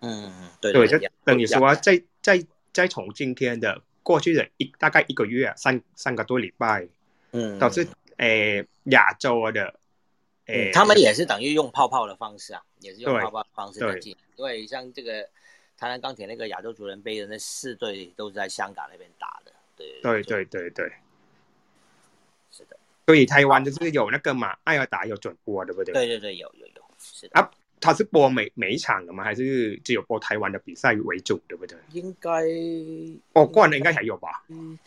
[0.00, 6.86] 嗯，对对，就等于说，在在在从今天的过去的一大概一个月，三三个多礼拜，
[7.32, 9.78] 嗯，都是诶亚洲的
[10.46, 15.28] 诶，他们也是等于用泡泡的方式啊，也是用泡泡的方式来进，因为像这个
[15.76, 20.92] 台南钢铁那个亚洲足人杯的那四队都是在香港那边打的，对对对对对。
[23.06, 25.92] 所以台湾就是有那个嘛，艾尔达有转播，对不对？
[25.92, 27.50] 对对对，有有有，是啊。
[27.84, 29.24] 他是播每每一场的吗？
[29.24, 31.76] 还是只有播台湾的比赛为主，对不对？
[31.90, 32.30] 应该
[33.32, 34.44] 哦，冠的应该还有吧？
[34.46, 34.78] 嗯，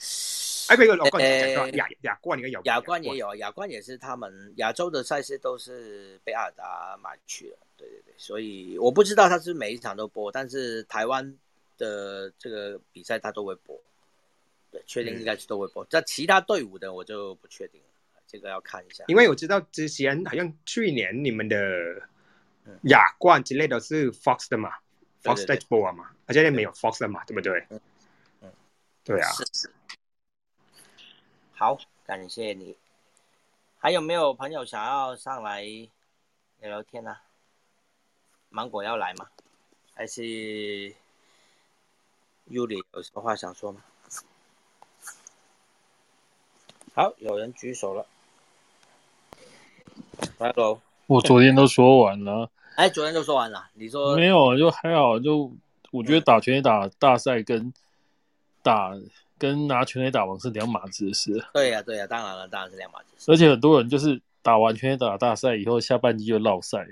[0.69, 1.21] 哎，没有冠
[1.73, 7.57] 亚亚冠应该有，亚冠也有，亚冠也是他们亚洲的赛事都是被阿尔达买去了。
[7.75, 11.37] 对对对，所以我不知道他是每一场都播，但是台湾
[11.77, 13.77] 的这个比赛他都会播。
[14.71, 15.83] 对，确定应该是都会播。
[15.89, 17.87] 在其他队伍的我就不确定了，
[18.35, 19.03] 这个要看一下。
[19.07, 21.57] 因为我知道之前好像去年你们的。
[22.85, 24.73] 亚冠之类的是 Fox 的嘛
[25.21, 27.63] ，Fox 在播嘛，而且没有 Fox 的嘛，对不对？
[27.69, 27.79] 嗯
[28.41, 28.51] 嗯，
[29.03, 29.29] 对啊。
[31.53, 32.75] 好，感谢你。
[33.77, 35.61] 还有没有朋友想要上来
[36.59, 37.15] 聊聊天呢？
[38.49, 39.29] 芒果要来吗？
[39.93, 40.23] 还是
[42.49, 43.83] Yuli 有什么话想说吗？
[46.95, 48.07] 好，有人举手了。
[50.53, 50.79] Hello。
[51.07, 52.47] 我昨天都说完了。
[52.75, 53.65] 哎，昨天就说完了。
[53.73, 55.19] 你说没有，就还好。
[55.19, 55.51] 就
[55.91, 57.73] 我觉得打拳击打大赛跟
[58.61, 58.91] 打
[59.39, 61.43] 跟拿拳击打王是两码子事。
[61.51, 63.31] 对呀，对呀，当然了，当然是两码子事。
[63.31, 66.85] 而且很多人就是打完拳击打大赛以后，下半季就落赛，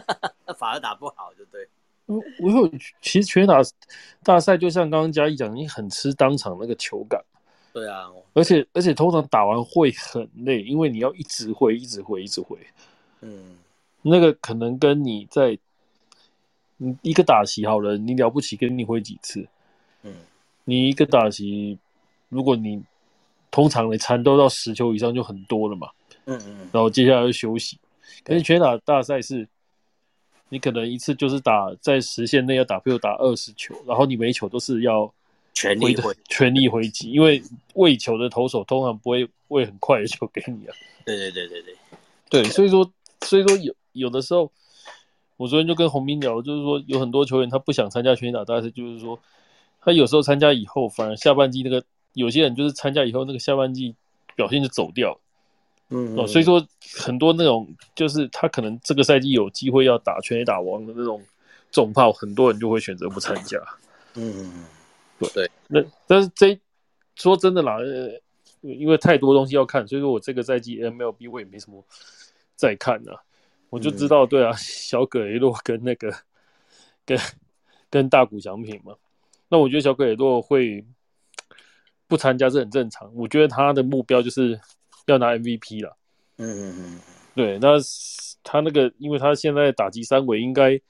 [0.56, 1.68] 反而打不好，就对。
[2.06, 2.70] 我我有，
[3.02, 3.60] 其实拳击打
[4.22, 7.22] 大赛就像刚刚嘉义讲，你很吃当场那个球感。
[7.72, 12.56] 对啊，而且而且通常打完会很累，因为你要一直挥，一直挥，一直挥。
[13.24, 13.56] 嗯。
[14.06, 15.58] 那个可能跟你在，
[16.76, 19.48] 你一个打席好了，你了不起跟你挥几次，
[20.02, 20.12] 嗯，
[20.64, 21.78] 你一个打席，
[22.28, 22.82] 如果你
[23.50, 25.88] 通常你缠斗到十球以上就很多了嘛，
[26.26, 27.78] 嗯嗯，然后接下来就休息。
[28.22, 29.48] 可是拳打大赛是，
[30.50, 35.10] 你可能一次就是打在时限内要打，比如打二十球，然后你每球都是要
[35.54, 40.74] 全力挥，全力挥击，因为喂球的投手通常不会喂很快的球给你啊。
[41.06, 41.74] 对对对对对，
[42.28, 42.92] 对，所以说
[43.24, 43.74] 所以说有。
[43.94, 44.50] 有的时候，
[45.36, 49.16] 我昨天就跟洪斌聊，就是说有很多球员他不想参加拳打大赛，就是说
[49.80, 53.94] 他有时候参加以后，反而下半季那个有些人就是参加以后那个下半季
[54.34, 55.16] 表现就走掉，
[55.90, 56.66] 嗯哦，所以说
[57.04, 61.22] 很多那种就是他可能这个赛季有机会要打全垒打王的那种
[61.70, 63.56] 重炮，很多人就会选择不参加，
[64.16, 64.64] 嗯，
[65.20, 66.58] 对对，那但是这
[67.14, 68.10] 说真的啦，呃，
[68.62, 71.84] 因为太多东西要看，所以说我这个赛季 MLB 我也没什么
[72.56, 73.20] 在看啊。
[73.70, 76.14] 我就知道，对啊， 小葛雷洛跟那个
[77.04, 77.18] 跟
[77.90, 78.94] 跟大谷奖品嘛，
[79.48, 80.84] 那我觉得小葛雷洛会
[82.06, 83.12] 不参加是很正常。
[83.16, 84.60] 我觉得他的目标就是
[85.06, 85.96] 要拿 MVP 了。
[86.36, 87.00] 嗯嗯嗯，
[87.34, 87.70] 对，那
[88.44, 90.80] 他那个，因为他现在打击三围，应该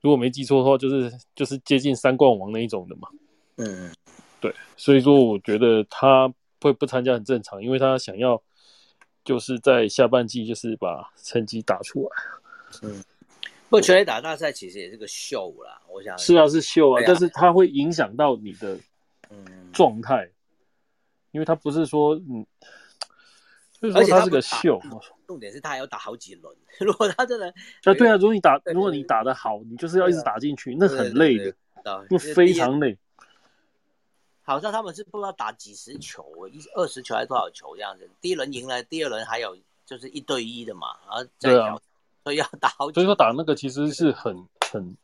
[0.00, 3.08] 如果没记错的话，就是就是接近三冠王那一种的嘛。
[3.56, 3.94] 嗯嗯，
[4.40, 8.40] 对，所以说我觉得他会不参加很正常，因为他想要。
[9.30, 12.10] 就是在下半季，就是把成绩打出来。
[12.82, 13.00] 嗯，
[13.68, 18.76] 不过全垒打大赛其实也是个秀啦，我想是啊，是秀啊，但是它会影响到你的
[19.30, 20.28] 嗯状态，
[21.30, 22.44] 因为它不是说嗯，
[23.80, 24.82] 就是说它是个秀。
[25.28, 27.46] 重点是他还要打好几轮，如果他真的
[27.84, 31.54] 啊，对啊，如果你打，如果你打的好，你就是要一直打进去，那很累的，
[32.10, 32.98] 那非常累。
[34.50, 38.10] 好像他们是不知道打几十球，一二十球还是多少球这样子。
[38.20, 41.80] 第一轮赢了，第二轮还有就是一对一的嘛，然后再调，
[42.24, 42.90] 所以要打好。
[42.90, 44.96] 所以说打那个其实是很很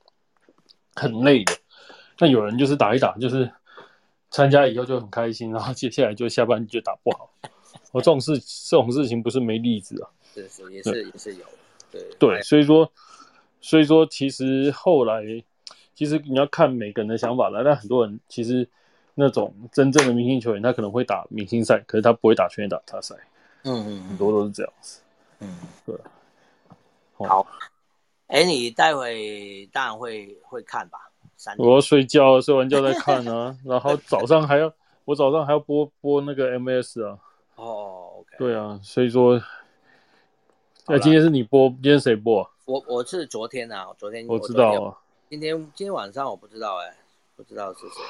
[0.96, 1.56] 很累的。
[2.18, 3.48] 那有人就是打一打，就是
[4.30, 7.30] 参加以后就很开心，然后接下来就下半就打不好。
[7.92, 10.10] 我这种事这种事情不是没例子啊。
[10.34, 11.46] 是是也是也是有。
[11.92, 12.90] 对对，所以说
[13.60, 15.22] 所以说其实后来
[15.94, 18.68] 其实你要看每个人的想法了，但很多人其实。
[19.18, 23.14] 那种真正的明星球员，他可能会打明星赛，可是他不会打全垒打大赛。
[23.64, 25.00] 嗯嗯，很多都是这样子。
[25.40, 25.96] 嗯，对。
[27.14, 27.46] 好，
[28.26, 30.98] 哎，你待会当然会会看吧？
[31.56, 33.56] 我要睡觉，睡完觉再看啊。
[33.64, 34.70] 然后早上还要，
[35.06, 37.18] 我早上还要播播那个 MS 啊。
[37.56, 38.36] 哦，OK。
[38.38, 39.40] 对啊，所以说，
[40.86, 42.46] 那今天是你播，今天谁播？
[42.66, 44.98] 我我是昨天啊，昨天我知道啊。
[45.30, 46.94] 今天今天晚上我不知道哎，
[47.34, 48.02] 不知道是谁。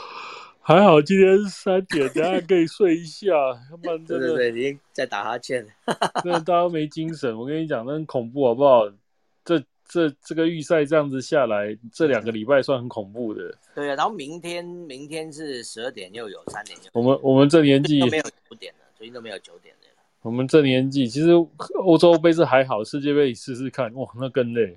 [0.68, 3.28] 还好今天是三点，等下可以睡一下。
[3.70, 5.64] 要不然真的，对对对，已经在打哈欠，
[6.24, 7.38] 真的大家没精神。
[7.38, 8.82] 我跟你讲，那很恐怖，好不好？
[9.44, 13.56] 这这这个预赛这样子下来，这两个礼拜算很恐怖的。
[13.76, 19.86] 对啊，然后明天明天是十二点又有三点，我们我们这年纪都没有九点了，最近都没有九点的。
[20.22, 21.28] 我们这年纪，其实
[21.76, 24.76] 欧洲杯是还好，世界杯试试看，哇，那更累。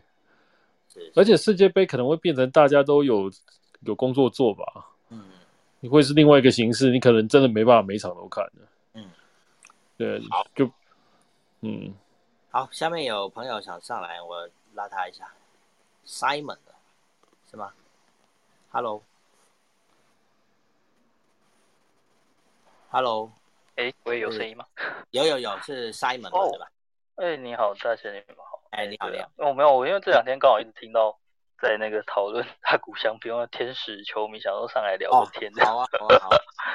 [1.16, 3.32] 而且世界杯可能会变成大家都有
[3.80, 4.86] 有工作做吧。
[5.80, 5.82] 嗯。
[5.82, 8.62] 你会是另外一个形式，你可能真的没办法每场都看的。
[8.94, 9.10] 嗯。
[9.98, 10.20] 对。
[10.30, 10.46] 好。
[10.56, 10.70] 就。
[11.62, 11.94] 嗯。
[12.52, 15.32] 好，下面有朋友想上来，我拉他一下。
[16.06, 16.58] Simon，
[17.52, 17.72] 是吗
[18.72, 19.04] ？Hello。
[22.90, 23.32] Hello。
[23.76, 24.66] 哎，我也有声音吗？
[25.12, 26.72] 有有有，是 Simon 对吧？
[27.18, 28.60] 哎，你好，大仙，你们好。
[28.72, 29.30] 哎，你好，你好。
[29.36, 31.19] 哦，没有，我因为这两天刚好一直听到
[31.62, 35.52] 在那个讨论大谷翔平的天使球迷，想说上来聊个天。
[35.66, 36.30] 好啊，好啊，好。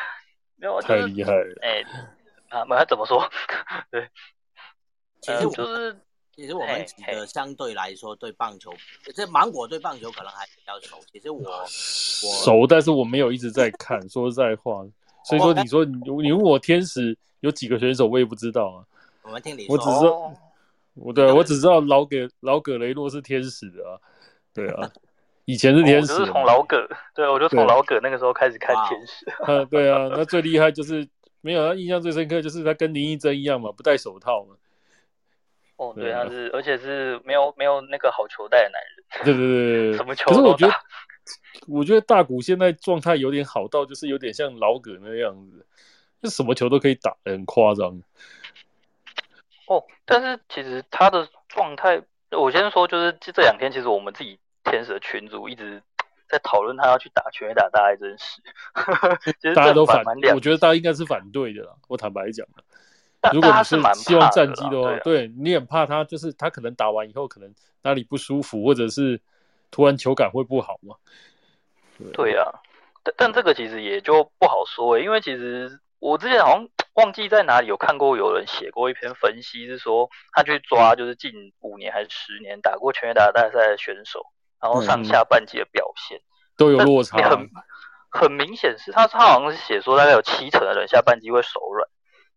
[0.57, 1.59] 没有，太厉害了。
[1.63, 1.83] 哎，
[2.49, 3.29] 啊，没，怎么说？
[3.91, 4.09] 对，
[5.21, 6.01] 其实就是，
[6.33, 8.73] 其实我们几个相对来说对棒球，
[9.15, 10.99] 这芒果对棒球可能还比较熟。
[11.13, 14.09] 其实我我熟，但是我没有一直在看。
[14.09, 14.85] 说实在话。
[15.27, 18.85] 所以说，你说你你问我天使有几个选手，我也不知道啊。
[19.23, 20.35] 我们听你说，我只知道，
[20.95, 23.99] 我对我只知道老葛老葛雷诺是天使的啊。
[24.55, 24.91] 对啊，
[25.45, 26.07] 以前是天使。
[26.07, 29.29] 就是从老葛，对，我就从老葛那个时候开始看天使。
[29.45, 31.07] 啊，对啊，那最厉害 就是
[31.41, 34.57] 没有他印象最深刻就是他跟林依珍一样嘛，不戴手套嘛。
[35.77, 39.05] 哦，对，他是而且是没有没有那个好球带的男人。
[39.25, 40.73] 对对对对，什么球可是我觉得。
[41.67, 45.65] 我觉得大谷现在状态有点好到，就是有点像老葛那样子，
[46.23, 48.03] 就什么球都可以打，很夸张。
[49.67, 54.39] 哦，但是其实他的状态，我先说，就是这这两天，其实我们自己
[54.75, 55.83] 天使的群主一直
[56.29, 58.43] 在讨论他要去打全垒打，大爱真是，
[59.55, 60.05] 大家都反，
[60.35, 61.73] 我觉得大家应该是反对的啦。
[61.89, 62.47] 我坦白讲。
[63.33, 69.19] 如果你是希望战绩的话，对你很怕他，就是他可能打完以后可能哪里不舒服，或者是
[69.71, 70.97] 突然球感会不好嘛。
[72.13, 72.53] 对呀，
[73.03, 84.27] 但但这个其实也就不好说因为其实我之前好像忘记在哪里有看过有人写过一篇分析，是说他去抓就是近五年还是十年打过全垒打大赛的选手，
[84.65, 86.19] 然后上下半季的表现
[86.57, 87.51] 都有落差，很
[88.11, 91.87] 很明显是他他好像是写说大概有七成的人下半季会手软，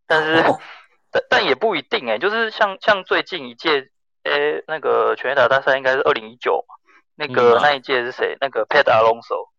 [0.05, 0.43] 但是
[1.09, 3.89] 但但也不一定哎，就是像像最近一届
[4.23, 6.75] 诶那个全垒打大赛应该是二零一九嘛。
[7.19, 8.37] 那个那一届是谁？
[8.39, 9.49] 那个 Pat Alonso，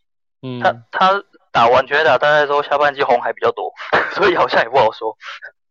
[0.42, 3.72] 嗯，他他打完全打大赛之后，下半季红还比较多，
[4.14, 5.16] 所以好像也不好说。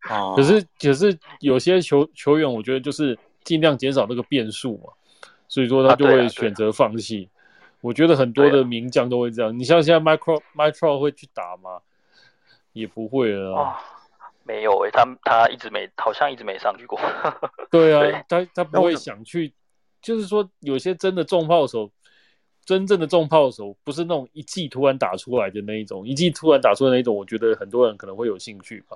[0.09, 4.91] 哦，可是可是有些球球员，我觉得就是尽量减少那个变数嘛，
[5.47, 7.29] 所以说他就会选择放弃。
[7.81, 9.57] 我觉得很多的名将都会这样。
[9.57, 11.79] 你像现在 Micro Micro 会去打吗？
[12.73, 13.79] 也不会了啊。
[14.43, 16.99] 没有诶，他他一直没，好像一直没上去过。
[17.69, 19.53] 对啊，他他不会想去。
[20.01, 21.91] 就是说，有些真的重炮手，
[22.63, 28.95] 真正的重炮手，不是那种一季突然打出来的那一种，一季突然打出的那一种，我觉得很多人可能会有兴趣吧。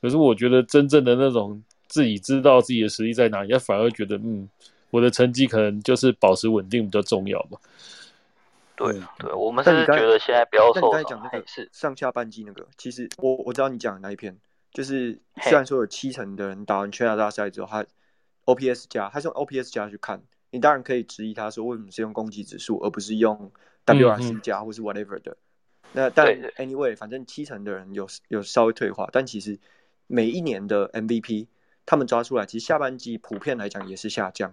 [0.00, 4.48] 可是我觉得真正的那种自己知道自己的实力在哪里，他反而觉得，嗯，
[4.92, 7.58] 我的成绩可能就是保持稳定比较重要吧。
[8.76, 10.80] 对对，我们是觉得现在不要受。
[10.80, 14.38] 你刚才讲那个是上下半季那个，其实我我知道你讲的那一篇，
[14.72, 17.84] 就是虽然说有七成的人打完全亚大赛之后，他。
[18.44, 20.20] OPS 加，他是用 OPS 加去看，
[20.50, 23.52] 你当然可以质疑他说为什么是用攻击指数，而不是用
[23.86, 25.36] WRC 加或是 whatever 的。
[25.92, 26.26] 那但
[26.56, 29.60] anyway，反正七成的人有有稍微退化，但其实
[30.08, 31.46] 每一年的 MVP
[31.86, 34.52] 他们抓出来，其实下半季普遍来讲也是下降，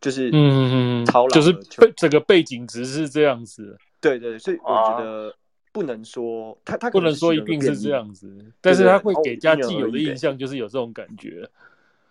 [0.00, 3.76] 就是嗯超老就是背整个背景值是这样子。
[4.00, 5.34] 对对，所以我觉得
[5.72, 11.48] 不能说他他不能说一定是这样子，但是他会给家既有的印象就是有这种感觉。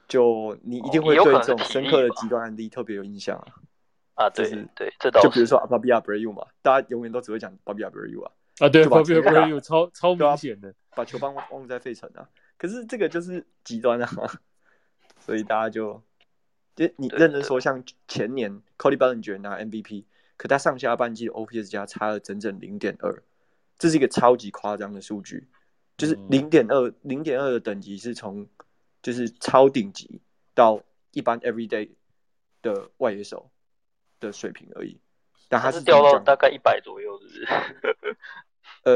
[0.07, 3.37] 就你一定会对这种深刻的极端案例特别有印象
[4.15, 4.23] 啊！
[4.23, 12.25] 啊，对对，这倒就比如说 Bobby Abreu 嘛，大家永远都只会讲 Bobby Abreu 啊啊，对，Bobby Abreu 超超明显的，把球棒忘在费城啊。
[12.57, 14.09] 可是这个就是极端啊，
[15.19, 16.01] 所以大家就
[16.77, 20.05] 就你认真说，像前年 Cody Bellinger 拿 MVP，
[20.37, 23.21] 可他上下半季的 OPS 加差了整整零点二，
[23.77, 25.47] 这是一个超级夸张的数据，
[25.97, 28.47] 就是零点二零点二的等级是从。
[28.99, 30.19] 就是超顶级
[30.53, 31.87] 到一般 everyday
[32.61, 33.49] 的外野手
[34.19, 34.99] 的水平而已，
[35.47, 37.47] 但他是掉到大概一百左右，是不是？
[38.83, 38.91] 呃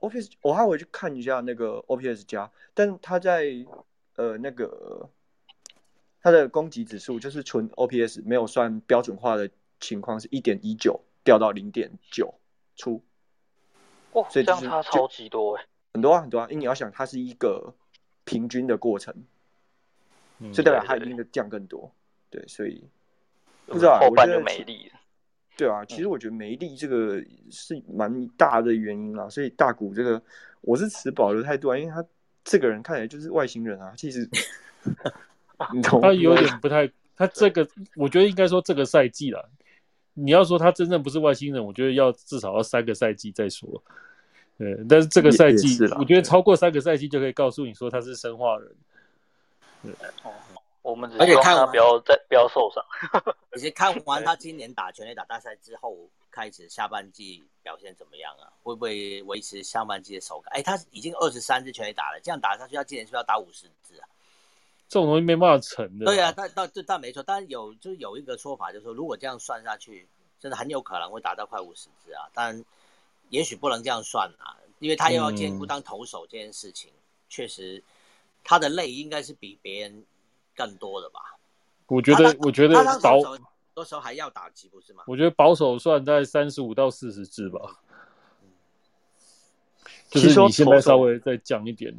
[0.00, 3.44] ，OPS 我还回去看一下那个 OPS 加，但他在
[4.14, 5.10] 呃那个
[6.24, 9.48] 他的攻击指数就是纯 OPS 没有算标准化的
[9.78, 12.34] 情况是一点一九掉到零点九
[12.74, 13.00] 出，
[14.14, 17.72] 哇，所以这样差超级多哎，很多啊很多啊，因为你要想它是一个。
[18.26, 19.14] 平均的过程，
[20.50, 21.92] 所以代表它一定的降更多，
[22.30, 22.82] 对，所以
[23.66, 24.90] 不知道，我觉得没力，
[25.58, 30.22] 对啊，其实我觉得没力这个是蛮大的原因啦，所以大股这个
[30.62, 32.02] 我是持保留态度啊，因为他
[32.42, 33.92] 这个人看起来就是外星人啊。
[33.94, 34.26] 其实，
[35.82, 39.48] 他有点不太，他这个我觉得应该说这个赛季了。
[40.16, 43.82] 你要说他真正不是外星人，我觉得要至少要三个赛季再说。
[44.56, 48.70] 对，但是这个赛季，我觉得超过三个赛季就可以告诉你说他是生化人。
[49.82, 49.92] 对
[50.22, 50.32] 哦，
[50.82, 52.84] 我们而且看他不要再不要受伤。
[53.50, 55.96] 而且看完他今年打全垒打大赛之后，
[56.30, 58.46] 开始下半季表现怎么样啊？
[58.62, 60.52] 会不会维持上半季的手感？
[60.54, 64.06] 哎，他已经二十三支全垒打了，这样打下去，他今年是不是要打五十支啊？
[64.94, 66.04] 这种东西没办法成的。
[66.06, 70.06] 对啊，但但这但没错，但有就是有一个说法，就是说如果这样算下去，
[70.38, 72.30] 真的很有可能会达到快五十支啊。
[72.32, 72.64] 但
[73.28, 76.92] 也许不能这样算啊，因为他又要兼顾当投手这件事情，
[77.28, 77.82] 确实
[78.44, 80.04] 他的累应该是比别人
[80.54, 81.36] 更多的吧。
[81.88, 83.20] 我觉得，我觉得保
[83.74, 85.02] 多时候还要打击，不是吗？
[85.08, 87.80] 我觉得保守算在三十五到四十支吧。
[90.08, 91.92] 就是你现在稍微再降一点。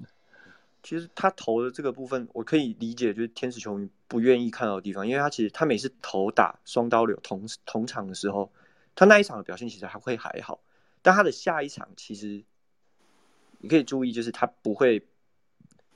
[0.86, 8.52] 其实他投的这个部分，我可以理解，就是天使球迷不愿意看到的地方，因为他其实他每次投打双刀流同同场的时候，
[8.94, 10.62] 他那一场的表现其实还会还好，
[11.02, 12.44] 但他的下一场其实
[13.58, 15.02] 你可以注意，就是他不会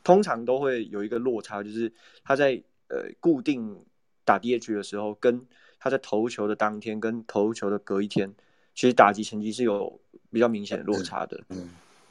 [0.04, 3.86] 通常都会有一个落差，就是他在呃固定
[4.26, 5.46] 打 DH 的时候，跟
[5.78, 8.34] 他在投球的当天跟投球的隔一天，
[8.74, 11.44] 其实打击成绩是有比较明显的落差的。
[11.50, 11.70] 嗯。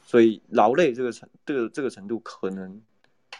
[0.08, 2.80] 所以劳累这个程，这个这个程度可能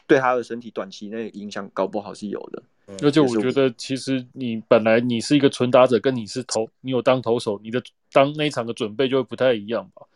[0.07, 2.63] 对他的身体短期内影响搞不好是有的。
[3.03, 10.07] 而且我觉得，其实你本来你是一个纯打者，跟你是投，你有当投手，你的当那一场的准备就会不太一样吧。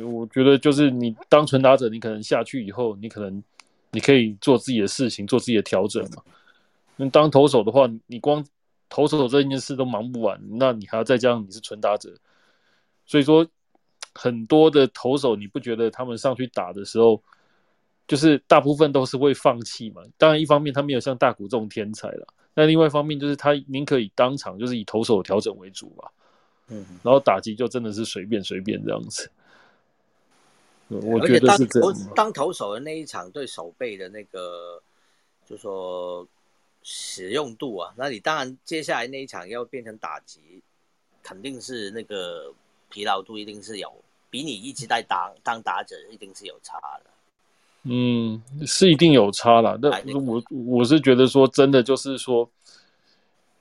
[0.00, 3.42] 我觉得就是你当纯打者，你可能下去以后，你可能
[3.90, 6.22] 你可以做自己的事情，做自己的调整嘛。
[6.94, 8.46] 那当投手的话，你光
[8.88, 12.14] 投手这件事都忙不完，那你还要再加上你是纯打者，
[13.06, 13.44] 所以说。
[14.16, 17.22] 很多的投手，你不觉得他们上去打的时候，
[18.08, 20.02] 就是大部分都是会放弃嘛？
[20.16, 26.10] 当然，一方面他没有像大谷这种天才了，那另外一方面就是他宁可以当场就是以投手调整为主吧。
[26.68, 29.30] 嗯，然后打击就真的是随便随便这样子。
[30.88, 31.92] 我觉得是这样。
[32.14, 34.82] 当投手的那一场对手背的那个，
[35.44, 36.26] 就说
[36.82, 40.62] 使用度啊，那你当然接下来那一场要变成打击，
[41.22, 42.52] 肯定是那个
[42.88, 43.92] 疲劳度一定是有。
[44.36, 47.10] 比你一直在当当打者一定是有差的，
[47.84, 49.78] 嗯，是一定有差了。
[49.80, 52.46] 那我我是觉得说，真的就是说，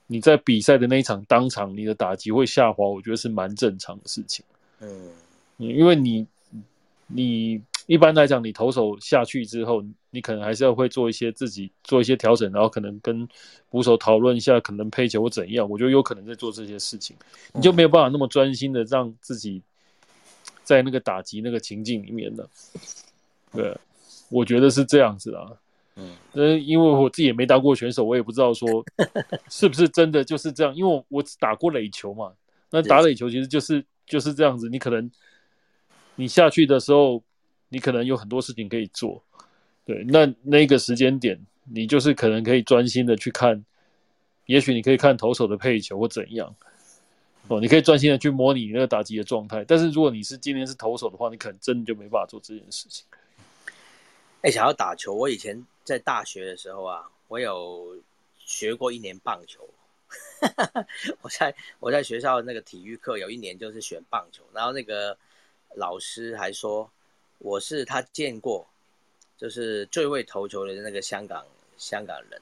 [0.07, 4.43] 你在比赛的那一场当场你的打击会下滑，我觉得是蛮正常的事情。
[4.81, 5.09] 嗯，
[5.55, 6.27] 因为你
[7.07, 13.25] 你一般来讲，你投手下去之后，你可能还是要会做一些自己做一些调整，然后可能跟
[13.69, 15.69] 捕手讨论一下，可能配球或怎样。
[15.69, 17.15] 我觉得有可能在做这些事情，
[17.53, 19.61] 你就没有办法那么专心的让自己。
[20.65, 22.49] 在那个打击那个情境里面的，
[23.53, 23.77] 对，
[24.29, 25.51] 我觉得是这样子啊。
[25.97, 28.83] 嗯，呃，因为我自己也没当过选手，我也不知道说
[29.49, 30.75] 是不是真的就是这样。
[30.75, 32.33] 因为我我只打过垒球嘛，
[32.69, 34.67] 那打垒球其实就是就是这样子。
[34.67, 35.09] 你可能
[36.15, 37.23] 你下去的时候，
[37.69, 39.23] 你可能有很多事情可以做。
[39.85, 43.63] 对，那那个时间点，你就是可能可以专心的去看，
[44.47, 46.53] 也许你可以看投手的配球或怎样。
[47.47, 53.05] 哦，你可以专心的去模拟那个打击的状态，但是如果你是今天是投手的话，你可能真的就没办法做这件事情。
[54.41, 57.97] 哎，想要打球，我以前在大学的时候啊，我有
[58.39, 59.67] 学过一年棒球。
[61.21, 65.17] 我在我在学校那个体育课有一年就是选棒球，然后那个
[65.75, 66.89] 老师还说
[67.39, 68.65] 我是他见过
[69.37, 71.45] 就是最会投球的那个香港
[71.77, 72.41] 香港人，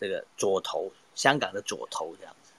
[0.00, 2.52] 这个左投，香港的左投这样子。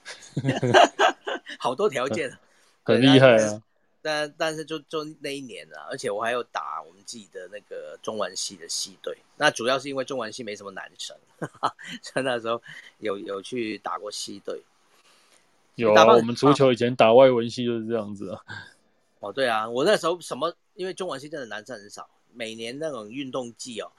[1.58, 2.36] 好多条件，
[2.84, 3.62] 很厉害啊！
[4.02, 9.16] 但但是就就那一年啊，而且我还有打我们自己的那个中文系的系队。
[9.38, 11.16] 那主要是因为中文系没什么男生，
[12.02, 12.60] 所以那时候
[12.98, 14.62] 有有去打过系队。
[15.76, 18.40] 有啊，我们足球以前打外文系就是这样子啊。
[19.20, 22.08] 哦，对啊，我那时候什么，因为中文系真的男生很少。
[22.36, 23.90] 每年那种运动季哦，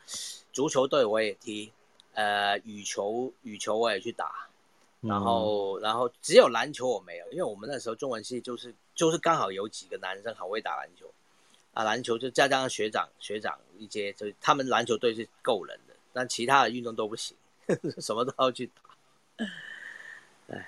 [0.53, 1.71] 足球队我也踢，
[2.13, 4.49] 呃，羽球羽球我也去打。
[5.07, 11.05] 然后，然后只有篮球我没有，因为我们那时候中文系就是就是刚好有几个男生好会打篮球，
[11.73, 17.37] 啊，篮球就再加上学长学长一些，就他们篮球队是够人的，但其他的运动都不行，
[17.99, 19.45] 什么都要去打。
[20.47, 20.67] 哎，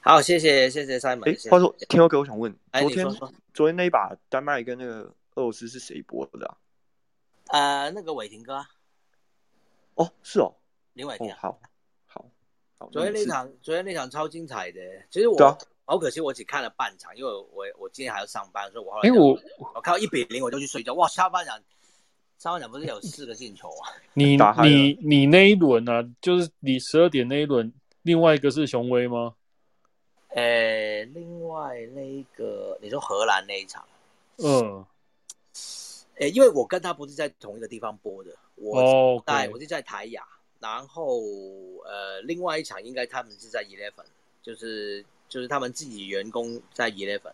[0.00, 1.28] 好，谢谢谢谢 Simon。
[1.28, 3.06] 哎，话说，天佑哥，我想问，昨天
[3.54, 5.02] 昨天那一把丹麦跟那个
[5.34, 6.56] 俄罗斯是谁播的啊？
[7.48, 8.64] 呃，那个伟霆哥。
[9.94, 10.54] 哦，是哦，
[10.92, 11.34] 林伟霆。
[11.34, 11.58] 好。
[12.92, 14.80] 昨天那场，昨天那场超精彩的。
[15.10, 15.36] 其实我
[15.84, 19.38] 好可惜，我只看了半场，因为我我今天还要上班，所以我后来因为我
[19.74, 20.94] 我看到一比零，我就去睡觉。
[20.94, 21.60] 哇，下半场
[22.38, 23.90] 上半场不是有四个进球啊？
[24.14, 27.72] 你你你那一轮啊，就是你十二点那一轮，
[28.02, 29.34] 另外一个是雄威吗？
[30.28, 33.84] 呃，另外那一个，你说荷兰那一场？
[34.36, 34.84] 嗯。
[36.20, 40.22] 哎，因为我跟他不是在同一个地方播的，我在我是在台亚，
[40.60, 41.20] 然后
[41.84, 44.04] 呃，另外一场应该他们是在 Eleven，
[44.42, 47.32] 就是就是他们自己员工在 Eleven。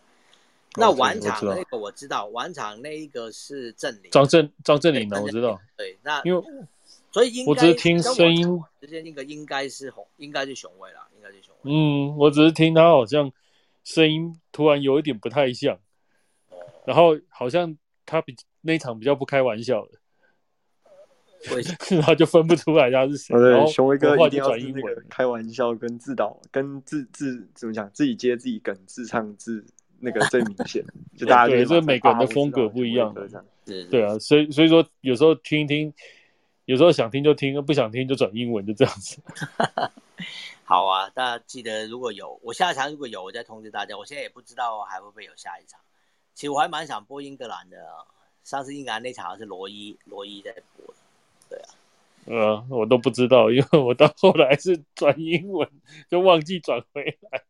[0.77, 5.59] 那晚场那个我知道，晚场那一个是郑林，张振张振林的我知道。
[5.77, 6.43] 对，那因为
[7.11, 11.71] 所以应该我只是听声音，之间那个应该是红，应该是雄威啦，应该是雄威。
[11.71, 13.31] 嗯，我只是听他好像
[13.83, 15.79] 声音突然有一点不太像，
[16.85, 18.35] 然后好像他比。
[18.67, 19.99] 那场比较不开玩笑的，
[21.91, 23.35] 然后就分不出来他是谁。
[23.37, 29.65] 对，雄威哥一定要转英文，开玩笑跟自导跟自自怎么讲，自己接自己梗，自唱自
[29.99, 30.83] 那个最明显。
[31.17, 33.13] 就大家对，这每个人的风格不一样。
[33.89, 35.93] 对啊，所以所以说有时候听一听，
[36.65, 39.21] 有时候想听就听，不想听就转英文，就这样子。
[40.63, 43.97] 好啊，大家记得如果有我下一场如果有，我再通知大家。
[43.97, 45.79] 我现在也不知道还会不会有下一场。
[46.33, 47.77] 其实我还蛮想播英格兰的。
[48.43, 50.93] 上次英格兰那场是罗伊，罗伊在播的，
[51.49, 51.67] 对啊，
[52.25, 55.69] 呃，我都不知道，因为我到后来是转英文，
[56.09, 57.43] 就忘记转回来。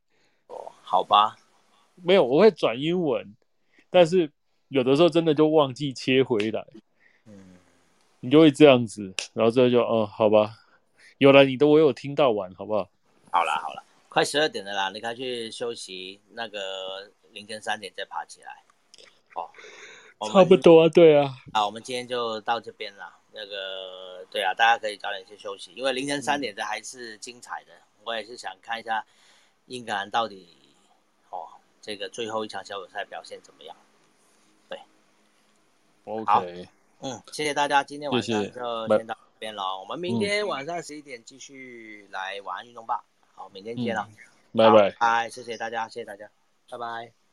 [0.47, 1.37] 哦，好吧，
[1.95, 3.35] 没有，我会转英文，
[3.89, 4.31] 但是
[4.67, 6.65] 有的时候真的就忘记切回来，
[7.25, 7.55] 嗯，
[8.19, 10.57] 你就会这样子，然后这就，哦，好吧，
[11.17, 12.89] 有了你的我有听到完，好不好？
[13.31, 18.63] 好啦好啦，快十二点了啦，你该去休息，那个凌晨三点再爬起来，
[19.35, 19.49] 哦。
[20.31, 21.35] 差不多啊，对啊。
[21.51, 23.13] 啊，我们今天就到这边了。
[23.37, 27.73] 那个，对啊，大家可以早点去休息，因为凌晨三点的还是精彩的。
[28.05, 29.05] 我也是想看一下
[29.65, 30.57] 英格兰到底
[31.29, 31.45] 哦，
[31.81, 33.75] 这个最后一场小组赛表现怎么样。
[34.69, 34.79] 对
[36.05, 36.69] ，OK，
[37.01, 38.51] 嗯，谢谢大家，今天晚上就
[38.97, 39.77] 先到这边了。
[39.79, 43.03] 我们明天晚上十一点继续来玩运动吧。
[43.33, 44.07] 好，明天见了，
[44.53, 46.29] 拜拜，拜，谢谢大家，谢谢大家，
[46.69, 47.24] 拜拜。